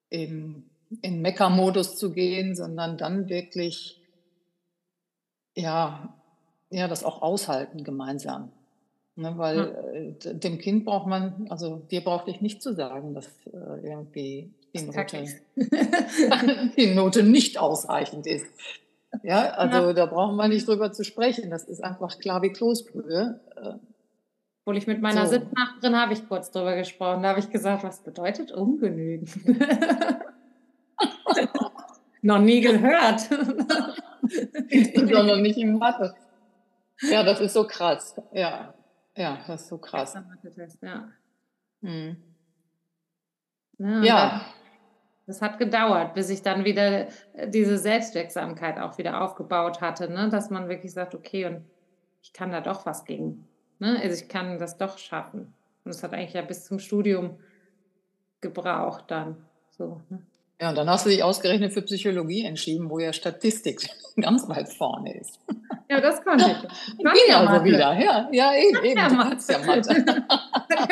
[0.09, 0.69] eben
[1.01, 4.01] in Mecker-Modus zu gehen, sondern dann wirklich,
[5.55, 6.13] ja,
[6.69, 8.51] ja, das auch aushalten gemeinsam.
[9.15, 13.27] Ne, weil äh, dem Kind braucht man, also dir braucht ich nicht zu sagen, dass
[13.47, 15.25] äh, irgendwie die Note,
[16.77, 18.45] die Note nicht ausreichend ist.
[19.23, 19.93] Ja, also ja.
[19.93, 21.49] da brauchen wir nicht drüber zu sprechen.
[21.49, 23.41] Das ist einfach klar wie Kloßbrühe.
[24.69, 25.31] Äh, obwohl ich mit meiner so.
[25.33, 27.23] Sitznachbarin habe ich kurz drüber gesprochen.
[27.23, 29.31] Da habe ich gesagt, was bedeutet ungenügend?
[32.21, 33.29] Noch nie gehört.
[34.67, 36.13] Insbesondere nicht im Mathe.
[37.01, 38.15] Ja, das ist so krass.
[38.33, 38.73] Ja,
[39.15, 40.15] ja, das ist so krass.
[40.81, 41.09] Ja.
[41.81, 42.17] Hm.
[43.79, 44.41] Ja, ja.
[45.25, 47.07] Das hat gedauert, bis ich dann wieder
[47.47, 50.29] diese Selbstwirksamkeit auch wieder aufgebaut hatte, ne?
[50.29, 51.65] dass man wirklich sagt, okay, und
[52.21, 53.48] ich kann da doch was gegen
[53.79, 53.99] Ne?
[54.01, 55.53] Also ich kann das doch schaffen.
[55.83, 57.39] Und es hat eigentlich ja bis zum Studium
[58.41, 59.37] gebraucht dann.
[59.69, 60.21] So, ne?
[60.61, 63.79] Ja, und dann hast du dich ausgerechnet für Psychologie entschieden, wo ja Statistik
[64.19, 65.39] ganz weit vorne ist.
[65.89, 66.97] Ja, das konnte ich.
[66.97, 68.97] Ging ja also wieder, ja, ja eben, eben.
[68.97, 69.53] Ja, Mathe.
[69.53, 69.93] Ja, Mathe.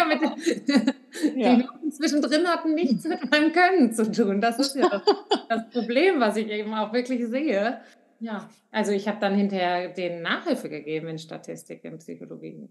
[0.08, 1.56] mit, ja.
[1.56, 4.40] Die Noten zwischendrin hatten nichts mit meinem Können zu tun.
[4.40, 5.02] Das ist ja das,
[5.50, 7.82] das Problem, was ich eben auch wirklich sehe.
[8.20, 12.68] Ja, also ich habe dann hinterher den Nachhilfe gegeben in Statistik, in Psychologie.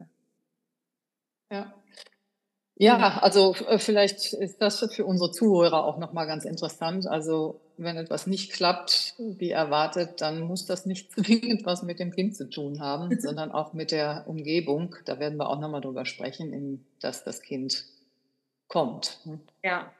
[1.50, 1.72] Ja.
[2.78, 7.06] Ja, also äh, vielleicht ist das für unsere Zuhörer auch nochmal ganz interessant.
[7.06, 12.10] Also wenn etwas nicht klappt, wie erwartet, dann muss das nicht zwingend was mit dem
[12.10, 14.94] Kind zu tun haben, sondern auch mit der Umgebung.
[15.06, 17.86] Da werden wir auch nochmal drüber sprechen, in dass das Kind
[18.68, 19.20] kommt.
[19.62, 19.90] Ja,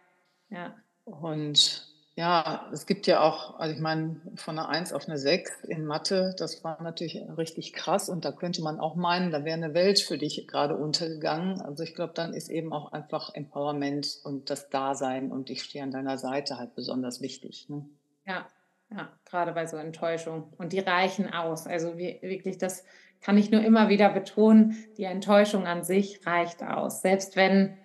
[0.50, 0.74] ja.
[1.06, 5.64] Und ja, es gibt ja auch, also ich meine, von einer 1 auf eine 6
[5.64, 9.56] in Mathe, das war natürlich richtig krass und da könnte man auch meinen, da wäre
[9.56, 11.60] eine Welt für dich gerade untergegangen.
[11.60, 15.84] Also ich glaube, dann ist eben auch einfach Empowerment und das Dasein und ich stehe
[15.84, 17.68] an deiner Seite halt besonders wichtig.
[17.68, 17.86] Ne?
[18.24, 18.46] Ja,
[18.90, 20.54] ja, gerade bei so Enttäuschung.
[20.56, 21.66] Und die reichen aus.
[21.66, 22.82] Also wirklich, das
[23.20, 27.02] kann ich nur immer wieder betonen, die Enttäuschung an sich reicht aus.
[27.02, 27.76] Selbst wenn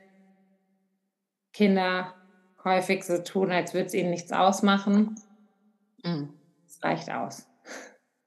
[1.52, 2.13] Kinder
[2.63, 5.15] häufig so tun, als würde es ihnen nichts ausmachen.
[6.04, 6.30] Mhm.
[6.67, 7.47] Es reicht aus.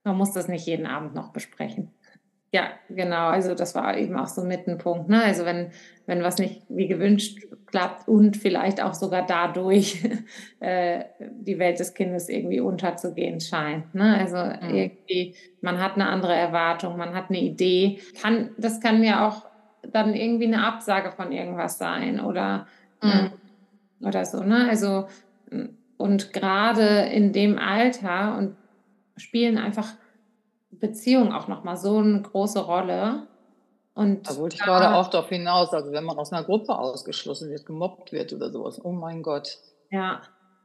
[0.04, 1.90] Man muss das nicht jeden Abend noch besprechen.
[2.54, 3.30] Ja, genau.
[3.30, 5.08] Also das war eben auch so mit ein Punkt.
[5.08, 5.20] Ne?
[5.20, 5.72] Also wenn,
[6.06, 10.08] wenn was nicht wie gewünscht klappt und vielleicht auch sogar dadurch
[10.60, 13.92] äh, die Welt des Kindes irgendwie unterzugehen scheint.
[13.92, 14.16] Ne?
[14.16, 14.72] Also mhm.
[14.72, 17.98] irgendwie, man hat eine andere Erwartung, man hat eine Idee.
[18.22, 19.46] Kann, das kann ja auch
[19.90, 22.68] dann irgendwie eine Absage von irgendwas sein oder
[23.02, 23.32] mhm.
[24.04, 24.42] Oder so.
[24.42, 24.68] Ne?
[24.68, 25.06] Also
[25.96, 28.56] und gerade in dem Alter und
[29.16, 29.92] spielen einfach
[30.70, 33.26] Beziehungen auch nochmal so eine große Rolle.
[33.94, 37.50] Und da wollte ich gerade auch darauf hinaus, also wenn man aus einer Gruppe ausgeschlossen
[37.50, 39.58] wird, gemobbt wird oder sowas, oh mein Gott.
[39.90, 40.20] Ja,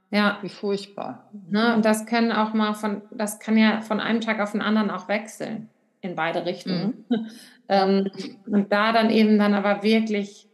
[0.09, 0.39] ja.
[0.41, 1.29] Wie furchtbar.
[1.49, 4.61] Ne, und das können auch mal von, das kann ja von einem Tag auf den
[4.61, 5.69] anderen auch wechseln,
[6.01, 7.05] in beide Richtungen.
[7.07, 7.27] Mhm.
[7.69, 8.11] ähm,
[8.47, 10.48] und da dann eben dann aber wirklich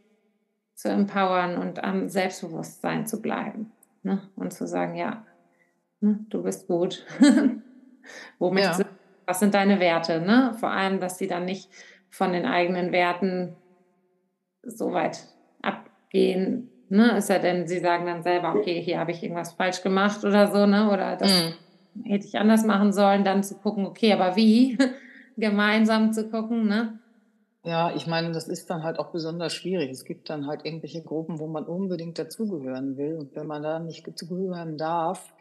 [0.86, 3.72] zu empowern und am Selbstbewusstsein zu bleiben.
[4.04, 4.22] Ne?
[4.36, 5.26] Und zu sagen, ja,
[6.00, 7.04] ne, du bist gut.
[8.40, 8.86] Wo möchtest ja.
[9.26, 10.22] was sind deine Werte?
[10.22, 10.56] Ne?
[10.60, 11.72] Vor allem, dass sie dann nicht
[12.12, 13.56] von den eigenen Werten
[14.62, 15.26] so weit
[15.64, 16.70] abgehen.
[16.90, 17.18] Ne?
[17.18, 20.52] Ist ja denn, sie sagen dann selber, okay, hier habe ich irgendwas falsch gemacht oder
[20.52, 20.92] so, ne?
[20.92, 21.32] Oder das
[21.96, 22.04] mhm.
[22.04, 24.78] hätte ich anders machen sollen, dann zu gucken, okay, aber wie?
[25.36, 27.00] Gemeinsam zu gucken, ne?
[27.66, 29.90] Ja, ich meine, das ist dann halt auch besonders schwierig.
[29.90, 33.16] Es gibt dann halt irgendwelche Gruppen, wo man unbedingt dazugehören will.
[33.16, 35.34] Und wenn man da nicht dazugehören darf,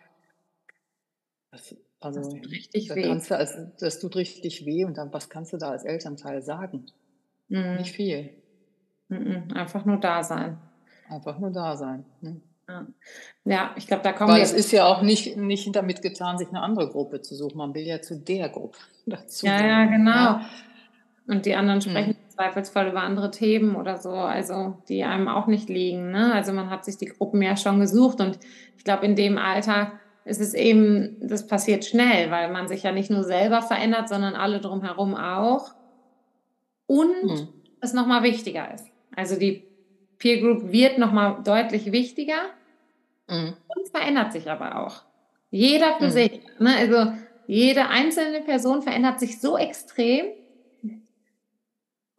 [1.52, 3.02] das, also das tut richtig da weh.
[3.02, 4.86] Du als, das tut richtig weh.
[4.86, 6.86] Und dann, was kannst du da als Elternteil sagen?
[7.48, 7.76] Mhm.
[7.76, 8.30] Nicht viel.
[9.08, 9.48] Mhm.
[9.54, 10.58] Einfach nur da sein.
[11.10, 12.06] Einfach nur da sein.
[12.22, 12.40] Ne?
[12.66, 12.86] Ja.
[13.44, 14.44] ja, ich glaube, da kommen Weil wir.
[14.44, 17.58] es ist ja auch nicht, nicht damit getan, sich eine andere Gruppe zu suchen.
[17.58, 19.44] Man will ja zu der Gruppe dazu.
[19.46, 20.10] Ja, ja, genau.
[20.10, 20.50] Ja.
[21.26, 21.90] Und die anderen hm.
[21.90, 22.24] sprechen mhm.
[22.24, 26.10] im Zweifelsfall über andere Themen oder so, also die einem auch nicht liegen.
[26.10, 26.34] Ne?
[26.34, 28.38] Also man hat sich die Gruppen ja schon gesucht und
[28.76, 29.92] ich glaube, in dem Alter
[30.24, 34.34] ist es eben, das passiert schnell, weil man sich ja nicht nur selber verändert, sondern
[34.34, 35.74] alle drumherum auch.
[36.86, 37.48] Und mhm.
[37.80, 38.86] es nochmal wichtiger ist.
[39.14, 39.64] Also die
[40.18, 42.50] Peer Group wird nochmal deutlich wichtiger
[43.28, 43.54] mhm.
[43.68, 45.02] und verändert sich aber auch.
[45.50, 46.10] Jeder für mhm.
[46.10, 46.40] sich.
[46.58, 46.74] Ne?
[46.76, 47.12] Also
[47.46, 50.26] jede einzelne Person verändert sich so extrem,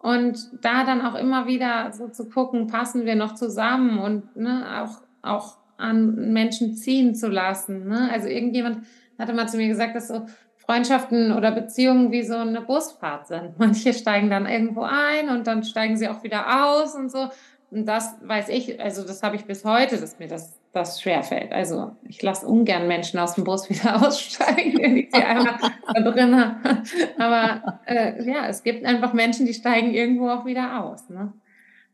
[0.06, 4.84] und da dann auch immer wieder so zu gucken, passen wir noch zusammen und ne,
[4.84, 7.88] auch, auch an Menschen ziehen zu lassen.
[7.88, 8.12] Ne?
[8.12, 8.86] Also irgendjemand
[9.18, 13.54] hatte mal zu mir gesagt, dass so Freundschaften oder Beziehungen wie so eine Busfahrt sind.
[13.58, 17.30] Manche steigen dann irgendwo ein und dann steigen sie auch wieder aus und so.
[17.72, 21.52] Und das weiß ich, also das habe ich bis heute, dass mir das das schwerfällt.
[21.52, 25.58] Also ich lasse ungern Menschen aus dem Bus wieder aussteigen, wenn ich sie einmal
[25.94, 26.84] da drin habe.
[27.18, 31.10] Aber äh, ja, es gibt einfach Menschen, die steigen irgendwo auch wieder aus.
[31.10, 31.34] Ne?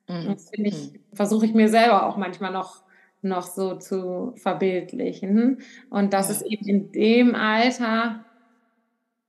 [0.07, 0.33] Mhm.
[0.33, 0.99] Das finde ich, mhm.
[1.13, 2.83] versuche ich mir selber auch manchmal noch,
[3.21, 5.59] noch so zu verbildlichen.
[5.89, 6.35] Und das ja.
[6.35, 8.25] ist eben in dem Alter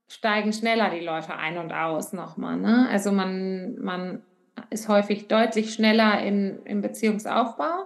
[0.07, 2.57] steigen schneller die Leute ein und aus nochmal.
[2.57, 2.87] Ne?
[2.89, 4.21] Also man, man
[4.69, 7.85] ist häufig deutlich schneller in, im Beziehungsaufbau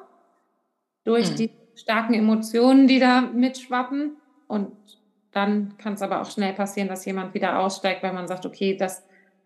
[1.08, 1.36] durch mhm.
[1.36, 4.18] die starken Emotionen, die da mitschwappen.
[4.48, 4.74] Und
[5.32, 8.76] dann kann es aber auch schnell passieren, dass jemand wieder aussteigt, weil man sagt, okay,
[8.76, 9.06] das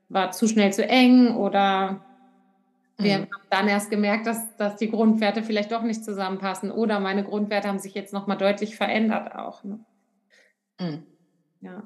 [0.09, 2.01] war zu schnell zu eng oder
[2.97, 3.21] wir mhm.
[3.21, 7.67] haben dann erst gemerkt, dass, dass die Grundwerte vielleicht doch nicht zusammenpassen oder meine Grundwerte
[7.67, 9.63] haben sich jetzt nochmal deutlich verändert auch.
[9.63, 9.79] Ne?
[10.79, 11.03] Mhm.
[11.61, 11.83] Ja.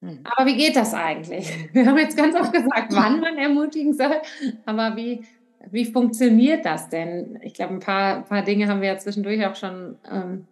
[0.00, 0.20] Mhm.
[0.24, 1.50] Aber wie geht das eigentlich?
[1.72, 4.20] Wir haben jetzt ganz oft gesagt, wann man ermutigen soll,
[4.64, 5.24] aber wie,
[5.70, 7.38] wie funktioniert das denn?
[7.42, 10.46] Ich glaube, ein paar, paar Dinge haben wir ja zwischendurch auch schon ähm,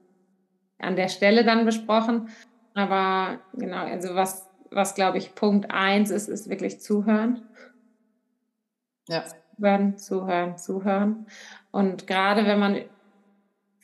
[0.79, 2.29] an der Stelle dann besprochen.
[2.75, 7.43] Aber genau, also was, was glaube ich Punkt eins ist, ist wirklich zuhören.
[9.09, 9.25] Ja.
[9.57, 11.27] Zuhören, zuhören, zuhören.
[11.71, 12.81] Und gerade wenn man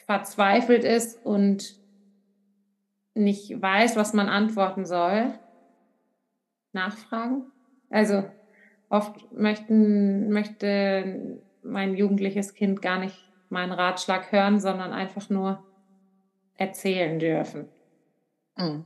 [0.07, 1.77] verzweifelt ist und
[3.15, 5.39] nicht weiß, was man antworten soll,
[6.73, 7.51] nachfragen.
[7.91, 8.25] Also
[8.89, 13.17] Oft möchten, möchte mein jugendliches Kind gar nicht
[13.51, 15.63] meinen Ratschlag hören, sondern einfach nur
[16.55, 17.69] erzählen dürfen.
[18.57, 18.85] Mhm.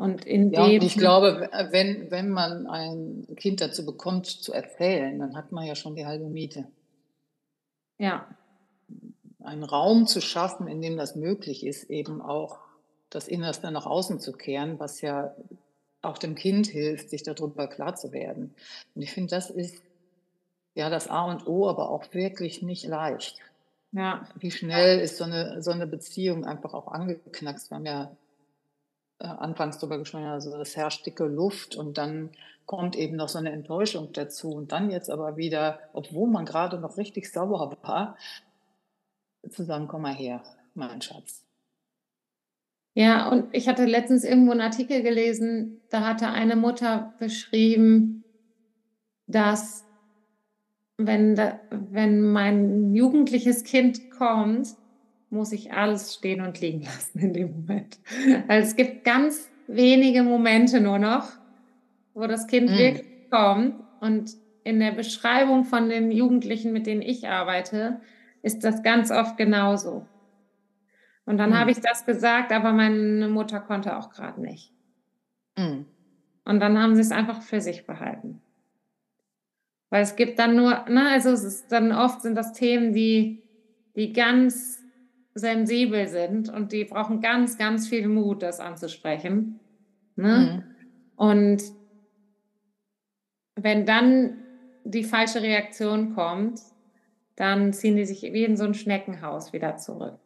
[0.00, 0.82] Und in ja, dem.
[0.82, 5.74] Ich glaube, wenn, wenn man ein Kind dazu bekommt, zu erzählen, dann hat man ja
[5.74, 6.66] schon die halbe Miete.
[7.98, 8.26] Ja.
[9.42, 12.60] Einen Raum zu schaffen, in dem das möglich ist, eben auch
[13.10, 15.34] das Innerste nach außen zu kehren, was ja
[16.02, 18.54] auch dem Kind hilft, sich darüber klar zu werden.
[18.94, 19.82] Und ich finde, das ist
[20.74, 23.38] ja das A und O, aber auch wirklich nicht leicht.
[23.92, 24.26] Ja.
[24.36, 27.70] Wie schnell ist so eine, so eine Beziehung einfach auch angeknackst?
[27.70, 28.16] Wir haben ja
[29.18, 32.30] äh, anfangs darüber gesprochen, also das herrscht dicke Luft und dann
[32.66, 36.78] kommt eben noch so eine Enttäuschung dazu und dann jetzt aber wieder, obwohl man gerade
[36.78, 38.16] noch richtig sauer war,
[39.48, 40.42] zu sagen, komm mal her,
[40.74, 41.44] mein Schatz.
[42.94, 48.24] Ja, und ich hatte letztens irgendwo einen Artikel gelesen, da hatte eine Mutter beschrieben,
[49.26, 49.84] dass
[50.96, 54.68] wenn, da, wenn mein jugendliches Kind kommt,
[55.30, 57.98] muss ich alles stehen und liegen lassen in dem Moment.
[58.48, 61.28] Also es gibt ganz wenige Momente nur noch,
[62.14, 62.78] wo das Kind mhm.
[62.78, 63.74] wirklich kommt.
[64.00, 64.32] Und
[64.64, 68.00] in der Beschreibung von den Jugendlichen, mit denen ich arbeite,
[68.42, 70.06] ist das ganz oft genauso.
[71.30, 71.58] Und dann mhm.
[71.58, 74.72] habe ich das gesagt, aber meine Mutter konnte auch gerade nicht.
[75.56, 75.86] Mhm.
[76.44, 78.42] Und dann haben sie es einfach für sich behalten.
[79.90, 83.44] Weil es gibt dann nur, ne, also es ist dann oft sind das Themen, die,
[83.94, 84.82] die ganz
[85.34, 89.60] sensibel sind und die brauchen ganz, ganz viel Mut, das anzusprechen.
[90.16, 90.64] Ne?
[90.66, 91.14] Mhm.
[91.14, 91.62] Und
[93.54, 94.36] wenn dann
[94.82, 96.58] die falsche Reaktion kommt,
[97.36, 100.18] dann ziehen die sich wie in so ein Schneckenhaus wieder zurück.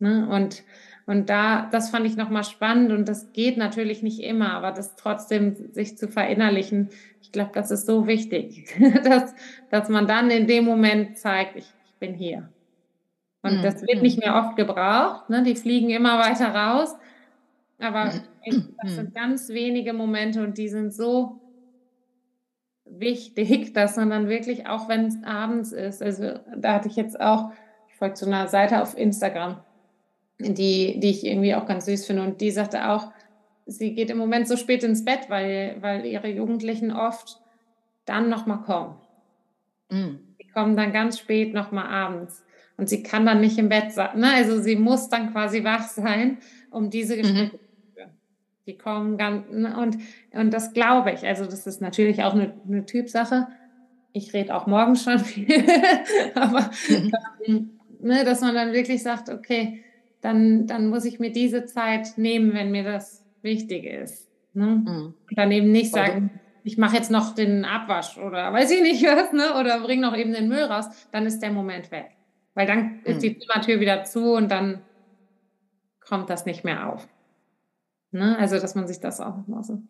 [0.00, 0.28] Ne?
[0.28, 0.64] Und,
[1.06, 4.96] und da, das fand ich nochmal spannend und das geht natürlich nicht immer, aber das
[4.96, 6.88] trotzdem sich zu verinnerlichen,
[7.22, 9.34] ich glaube, das ist so wichtig, dass,
[9.70, 12.48] dass man dann in dem Moment zeigt, ich, ich bin hier.
[13.42, 13.62] Und mhm.
[13.62, 15.42] das wird nicht mehr oft gebraucht, ne?
[15.42, 16.96] die fliegen immer weiter raus,
[17.78, 18.12] aber
[18.44, 21.40] ich, das sind ganz wenige Momente und die sind so
[22.84, 27.20] wichtig, dass man dann wirklich, auch wenn es abends ist, also da hatte ich jetzt
[27.20, 27.52] auch,
[27.88, 29.62] ich folge zu einer Seite auf Instagram,
[30.40, 32.22] die, die ich irgendwie auch ganz süß finde.
[32.22, 33.12] Und die sagte auch,
[33.66, 37.40] sie geht im Moment so spät ins Bett, weil, weil ihre Jugendlichen oft
[38.04, 38.96] dann nochmal kommen.
[39.90, 40.18] Mm.
[40.40, 42.42] Die kommen dann ganz spät nochmal abends.
[42.76, 44.18] Und sie kann dann nicht im Bett sein.
[44.18, 44.32] Ne?
[44.32, 46.38] Also sie muss dann quasi wach sein,
[46.70, 47.22] um diese mhm.
[47.22, 47.60] Gespräche mhm.
[48.66, 49.76] Die kommen ganz, ne?
[49.76, 49.98] und,
[50.32, 51.26] und das glaube ich.
[51.26, 53.48] Also das ist natürlich auch eine, eine Typsache.
[54.12, 55.62] Ich rede auch morgen schon viel,
[56.34, 56.70] aber
[57.46, 57.70] mhm.
[58.00, 59.82] ne, dass man dann wirklich sagt, okay,
[60.20, 64.28] dann, dann muss ich mir diese Zeit nehmen, wenn mir das wichtig ist.
[64.54, 64.66] Ne?
[64.66, 65.14] Mhm.
[65.28, 69.02] Und dann eben nicht sagen, ich mache jetzt noch den Abwasch oder weiß ich nicht
[69.04, 69.58] was, ne?
[69.58, 72.10] oder bring noch eben den Müll raus, dann ist der Moment weg.
[72.54, 73.40] Weil dann ist die mhm.
[73.40, 74.82] Zimmertür wieder zu und dann
[76.00, 77.08] kommt das nicht mehr auf.
[78.10, 78.36] Ne?
[78.38, 79.80] Also, dass man sich das auch nochmal so.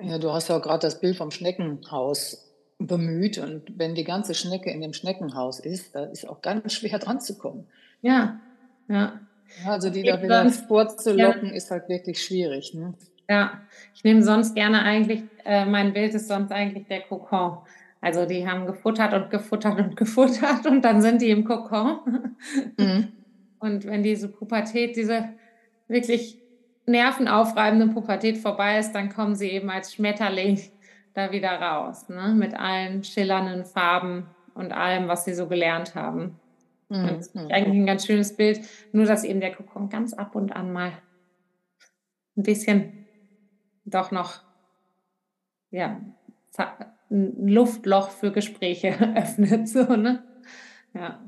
[0.00, 2.44] Ja, du hast ja gerade das Bild vom Schneckenhaus
[2.78, 6.98] bemüht und wenn die ganze Schnecke in dem Schneckenhaus ist, da ist auch ganz schwer
[6.98, 7.66] dran zu kommen.
[8.02, 8.40] Ja,
[8.88, 9.20] ja.
[9.66, 11.54] Also die da wieder vorzulocken, ja.
[11.54, 12.74] ist halt wirklich schwierig.
[12.74, 12.94] Ne?
[13.28, 13.60] Ja,
[13.94, 17.58] ich nehme sonst gerne eigentlich, äh, mein Bild ist sonst eigentlich der Kokon.
[18.00, 22.36] Also die haben gefuttert und gefuttert und gefuttert und dann sind die im Kokon.
[22.76, 23.08] Mhm.
[23.60, 25.30] Und wenn diese Pubertät, diese
[25.88, 26.38] wirklich
[26.86, 30.60] nervenaufreibende Pubertät vorbei ist, dann kommen sie eben als Schmetterling
[31.14, 32.34] da wieder raus, ne?
[32.36, 36.38] mit allen schillernden Farben und allem, was sie so gelernt haben.
[36.88, 37.18] Mhm.
[37.18, 38.60] Ist eigentlich ein ganz schönes Bild,
[38.92, 40.92] nur dass eben der Kokon ganz ab und an mal
[42.36, 43.06] ein bisschen
[43.84, 44.42] doch noch
[45.70, 46.00] ja,
[47.10, 49.68] ein Luftloch für Gespräche öffnet.
[49.68, 50.24] So, ne?
[50.94, 51.20] ja.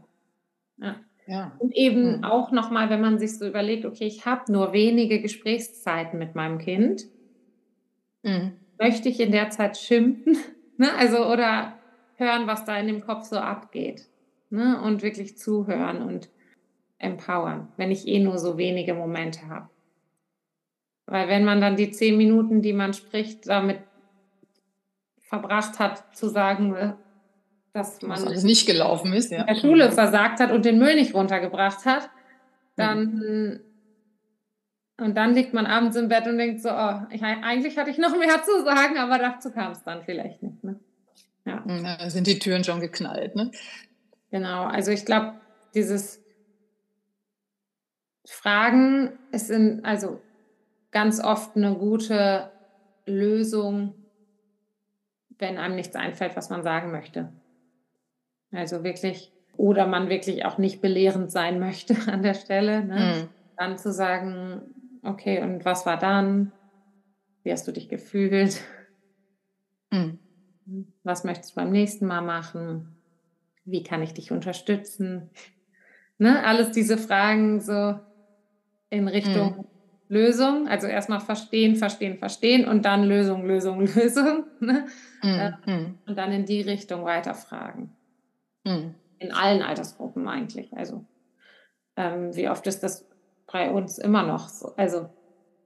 [0.78, 0.96] ja.
[1.26, 1.52] Ja.
[1.60, 2.24] Und eben mhm.
[2.24, 6.58] auch nochmal, wenn man sich so überlegt, okay, ich habe nur wenige Gesprächszeiten mit meinem
[6.58, 7.04] Kind,
[8.24, 8.54] mhm.
[8.80, 10.38] möchte ich in der Zeit schimpfen,
[10.76, 10.92] ne?
[10.98, 11.74] also oder
[12.16, 14.09] hören, was da in dem Kopf so abgeht
[14.50, 14.80] ne?
[14.82, 16.28] und wirklich zuhören und
[16.98, 19.68] empowern, wenn ich eh nur so wenige Momente habe.
[21.06, 23.78] Weil wenn man dann die zehn Minuten, die man spricht, damit
[25.22, 26.92] verbracht hat, zu sagen, äh,
[27.72, 29.40] dass man alles nicht gelaufen ist, ja.
[29.40, 32.10] in der Schule versagt hat und den Müll nicht runtergebracht hat,
[32.76, 33.60] dann
[35.00, 37.96] und dann liegt man abends im Bett und denkt so, oh, ich, eigentlich hatte ich
[37.96, 40.62] noch mehr zu sagen, aber dazu kam es dann vielleicht nicht.
[40.62, 40.78] Ne?
[41.46, 41.64] Ja.
[41.66, 42.10] ja.
[42.10, 43.50] sind die Türen schon geknallt, ne?
[44.30, 45.40] Genau, also ich glaube,
[45.74, 46.22] dieses
[48.24, 50.22] Fragen ist in, also
[50.90, 52.52] ganz oft eine gute
[53.06, 53.94] Lösung,
[55.38, 57.32] wenn einem nichts einfällt, was man sagen möchte.
[58.52, 62.98] Also wirklich, oder man wirklich auch nicht belehrend sein möchte an der Stelle, ne?
[62.98, 63.28] mhm.
[63.56, 64.62] dann zu sagen,
[65.02, 66.52] okay, und was war dann?
[67.42, 68.62] Wie hast du dich gefühlt?
[69.90, 70.18] Mhm.
[71.02, 72.99] Was möchtest du beim nächsten Mal machen?
[73.64, 75.30] Wie kann ich dich unterstützen?
[76.18, 76.44] Ne?
[76.44, 77.98] Alles diese Fragen so
[78.90, 79.64] in Richtung mhm.
[80.08, 80.68] Lösung.
[80.68, 84.44] Also erstmal verstehen, verstehen, verstehen und dann Lösung, Lösung, Lösung.
[84.60, 84.86] Ne?
[85.22, 85.98] Mhm.
[86.06, 87.96] Und dann in die Richtung weiterfragen.
[88.64, 88.94] Mhm.
[89.18, 90.72] In allen Altersgruppen eigentlich.
[90.76, 91.04] Also
[91.96, 93.06] ähm, wie oft ist das
[93.50, 94.74] bei uns immer noch so?
[94.76, 95.10] Also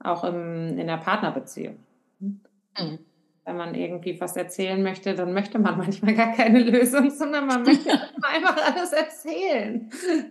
[0.01, 1.79] auch im, in der Partnerbeziehung.
[2.19, 2.99] Mhm
[3.45, 7.63] wenn man irgendwie was erzählen möchte, dann möchte man manchmal gar keine Lösung, sondern man
[7.63, 7.91] möchte
[8.23, 9.91] einfach alles erzählen.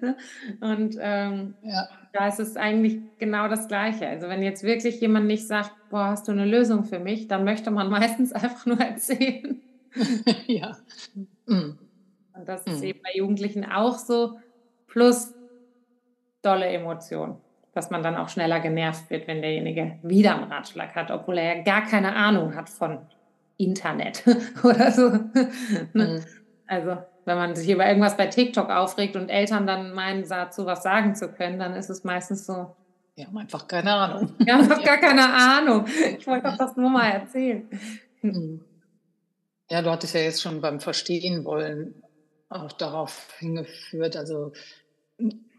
[0.61, 1.87] Und ähm, ja.
[2.11, 4.07] da ist es eigentlich genau das Gleiche.
[4.07, 7.43] Also wenn jetzt wirklich jemand nicht sagt, boah, hast du eine Lösung für mich, dann
[7.43, 9.61] möchte man meistens einfach nur erzählen.
[10.47, 10.75] ja.
[11.45, 11.77] Mhm.
[12.35, 12.87] Und das ist mhm.
[12.87, 14.39] eben bei Jugendlichen auch so,
[14.87, 15.33] plus
[16.41, 17.37] dolle Emotionen
[17.73, 21.57] dass man dann auch schneller genervt wird, wenn derjenige wieder einen Ratschlag hat, obwohl er
[21.57, 22.99] ja gar keine Ahnung hat von
[23.57, 24.23] Internet
[24.63, 25.09] oder so.
[25.09, 25.49] Ne?
[25.93, 26.23] Mhm.
[26.67, 30.83] Also wenn man sich über irgendwas bei TikTok aufregt und Eltern dann meinen, dazu was
[30.83, 32.75] sagen zu können, dann ist es meistens so.
[33.15, 34.33] Wir haben einfach keine Ahnung.
[34.39, 35.85] Wir haben einfach gar keine Ahnung.
[36.17, 37.69] Ich wollte doch das nur mal erzählen.
[38.21, 38.61] Mhm.
[39.69, 41.95] Ja, du hattest ja jetzt schon beim Verstehen wollen
[42.49, 44.51] auch darauf hingeführt, also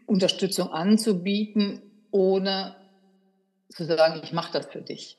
[0.05, 1.81] Unterstützung anzubieten,
[2.15, 2.75] ohne
[3.69, 5.17] zu sagen, ich mache das für dich.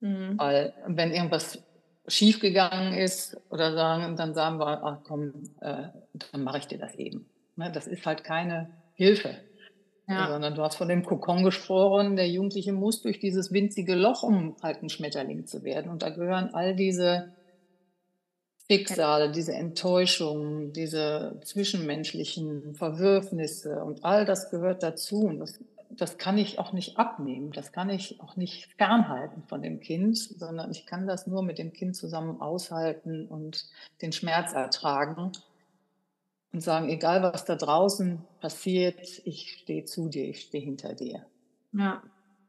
[0.00, 0.38] Mhm.
[0.38, 1.62] Weil wenn irgendwas
[2.08, 5.88] schiefgegangen ist oder sagen, dann sagen wir, ach komm, äh,
[6.32, 7.28] dann mache ich dir das eben.
[7.56, 9.36] Ne, das ist halt keine Hilfe.
[10.08, 10.28] Ja.
[10.28, 14.56] Sondern du hast von dem Kokon gesprochen, der Jugendliche muss durch dieses winzige Loch, um
[14.62, 15.90] halt ein Schmetterling zu werden.
[15.90, 17.32] Und da gehören all diese
[18.70, 25.20] Schicksale, diese Enttäuschungen, diese zwischenmenschlichen Verwürfnisse und all das gehört dazu.
[25.20, 25.58] Und das
[25.96, 30.16] das kann ich auch nicht abnehmen, das kann ich auch nicht fernhalten von dem Kind,
[30.18, 33.66] sondern ich kann das nur mit dem Kind zusammen aushalten und
[34.00, 35.32] den Schmerz ertragen
[36.52, 41.26] und sagen, egal was da draußen passiert, ich stehe zu dir, ich stehe hinter dir.
[41.72, 42.02] Ja,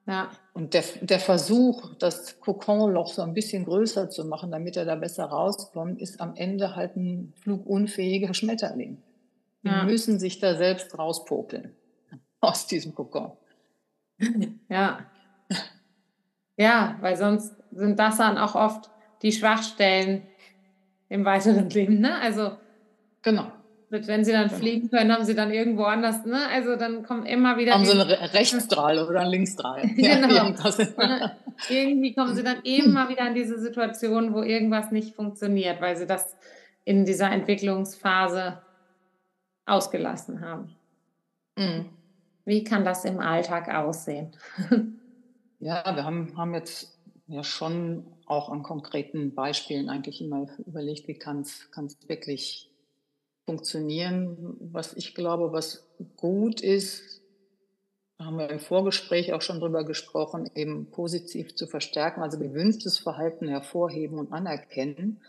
[0.06, 0.30] ja.
[0.54, 4.96] Und der, der Versuch, das Kokonloch so ein bisschen größer zu machen, damit er da
[4.96, 9.02] besser rauskommt, ist am Ende halt ein flugunfähiger Schmetterling.
[9.64, 9.84] Die ja.
[9.84, 11.74] müssen sich da selbst rauspopeln
[12.42, 13.32] aus diesem Kokon.
[14.70, 15.06] Ja.
[16.58, 18.92] Ja, weil sonst sind das dann auch oft
[19.22, 20.24] die Schwachstellen
[21.10, 22.00] im weiteren Leben.
[22.00, 22.20] Ne?
[22.20, 22.58] Also,
[23.22, 23.52] genau.
[23.94, 26.48] Wenn sie dann fliegen können, haben sie dann irgendwo anders, ne?
[26.52, 27.74] Also dann kommen immer wieder.
[27.74, 29.88] Haben sie eine Rechtsstrahl oder eine Linksstrahl.
[29.96, 30.34] genau.
[30.34, 31.36] Ja,
[31.70, 36.08] Irgendwie kommen sie dann immer wieder in diese Situation, wo irgendwas nicht funktioniert, weil sie
[36.08, 36.36] das
[36.86, 38.62] in dieser Entwicklungsphase
[39.66, 40.76] ausgelassen haben.
[41.56, 41.90] Mhm.
[42.46, 44.36] Wie kann das im Alltag aussehen?
[45.60, 51.18] ja, wir haben, haben jetzt ja schon auch an konkreten Beispielen eigentlich immer überlegt, wie
[51.18, 51.70] kann es
[52.08, 52.73] wirklich
[53.46, 54.58] funktionieren.
[54.72, 57.22] Was ich glaube, was gut ist,
[58.20, 63.48] haben wir im Vorgespräch auch schon drüber gesprochen, eben positiv zu verstärken, also gewünschtes Verhalten
[63.48, 65.22] hervorheben und anerkennen.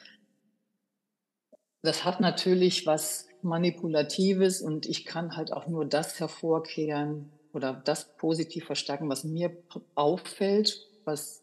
[1.83, 8.17] Das hat natürlich was Manipulatives und ich kann halt auch nur das hervorkehren oder das
[8.17, 9.57] positiv verstärken, was mir
[9.95, 11.43] auffällt, was,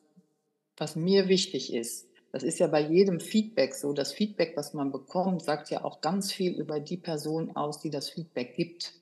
[0.77, 2.10] was mir wichtig ist.
[2.31, 3.91] Das ist ja bei jedem Feedback so.
[3.93, 7.89] Das Feedback, was man bekommt, sagt ja auch ganz viel über die Person aus, die
[7.89, 8.93] das Feedback gibt.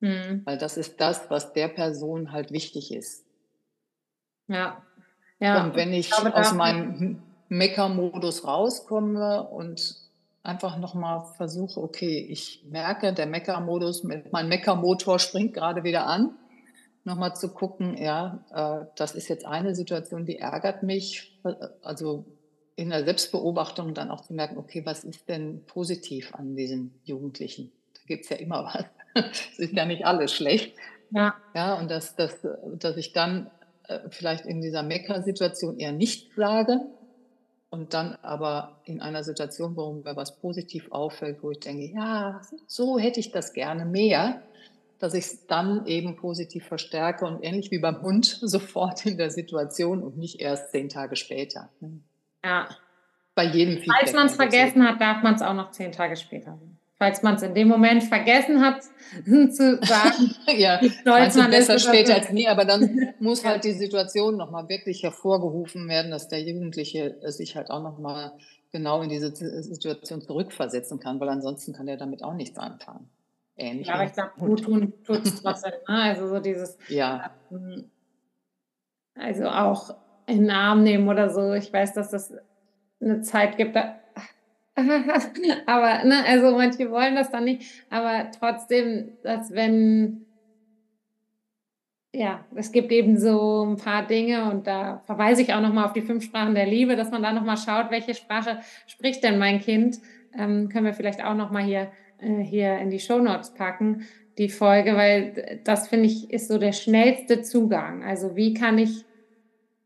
[0.00, 0.42] Mhm.
[0.44, 3.24] Weil das ist das, was der Person halt wichtig ist.
[4.48, 4.82] Ja.
[5.38, 5.64] ja.
[5.64, 9.96] Und wenn ich, ich glaube, aus meinem Mecker-Modus rauskomme und
[10.42, 16.36] einfach nochmal versuche, okay, ich merke, der Mecker-Modus, mein Mecker-Motor springt gerade wieder an.
[17.04, 21.38] Nochmal zu gucken, ja, äh, das ist jetzt eine Situation, die ärgert mich.
[21.82, 22.24] Also
[22.76, 27.72] in der Selbstbeobachtung dann auch zu merken, okay, was ist denn positiv an diesen Jugendlichen?
[27.94, 28.84] Da gibt es ja immer was.
[29.32, 30.76] Es ist ja nicht alles schlecht.
[31.10, 31.34] Ja.
[31.54, 32.46] Ja, und dass, dass,
[32.78, 33.50] dass ich dann
[33.88, 36.82] äh, vielleicht in dieser Mecker-Situation eher nicht sage,
[37.70, 42.40] und dann aber in einer Situation, wo mir was positiv auffällt, wo ich denke, ja,
[42.66, 44.42] so hätte ich das gerne mehr,
[44.98, 49.30] dass ich es dann eben positiv verstärke und ähnlich wie beim Hund sofort in der
[49.30, 51.68] Situation und nicht erst zehn Tage später.
[52.46, 52.68] Ja.
[53.34, 53.96] Bei jedem Feedback.
[53.98, 56.58] Falls man es vergessen hat, darf man es auch noch zehn Tage später
[56.98, 58.82] falls man es in dem Moment vergessen hat
[59.24, 60.34] zu sagen.
[60.56, 65.88] ja, man besser später als nie, aber dann muss halt die Situation nochmal wirklich hervorgerufen
[65.88, 68.32] werden, dass der Jugendliche sich halt auch nochmal
[68.72, 73.08] genau in diese Situation zurückversetzen kann, weil ansonsten kann er damit auch nichts anfangen.
[73.58, 73.86] Ähnlich.
[73.86, 75.72] Ja, aber ich glaube, gut tun tut es trotzdem.
[75.88, 76.02] Ne?
[76.02, 77.30] Also so dieses, ja.
[77.50, 77.90] Ähm,
[79.14, 79.94] also auch
[80.26, 81.52] in den Arm nehmen oder so.
[81.52, 82.34] Ich weiß, dass das
[83.00, 83.76] eine Zeit gibt,
[85.66, 90.26] aber, ne, also manche wollen das dann nicht, aber trotzdem, dass wenn,
[92.12, 95.94] ja, es gibt eben so ein paar Dinge und da verweise ich auch nochmal auf
[95.94, 99.60] die fünf Sprachen der Liebe, dass man da nochmal schaut, welche Sprache spricht denn mein
[99.60, 99.98] Kind,
[100.38, 104.02] ähm, können wir vielleicht auch nochmal hier, äh, hier in die Show Notes packen,
[104.36, 108.04] die Folge, weil das finde ich ist so der schnellste Zugang.
[108.04, 109.06] Also wie kann ich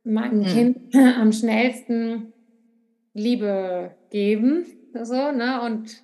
[0.04, 0.52] meinem hm.
[0.52, 2.32] Kind am schnellsten
[3.14, 4.66] Liebe geben?
[5.02, 5.60] so, ne?
[5.62, 6.02] Und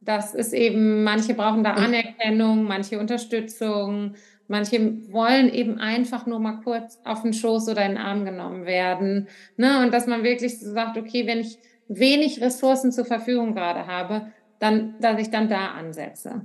[0.00, 4.14] das ist eben, manche brauchen da Anerkennung, manche Unterstützung,
[4.48, 8.64] manche wollen eben einfach nur mal kurz auf den Schoß oder in den Arm genommen
[8.66, 9.28] werden.
[9.56, 9.82] Ne?
[9.82, 14.26] Und dass man wirklich so sagt, okay, wenn ich wenig Ressourcen zur Verfügung gerade habe,
[14.58, 16.42] dann, dass ich dann da ansetze.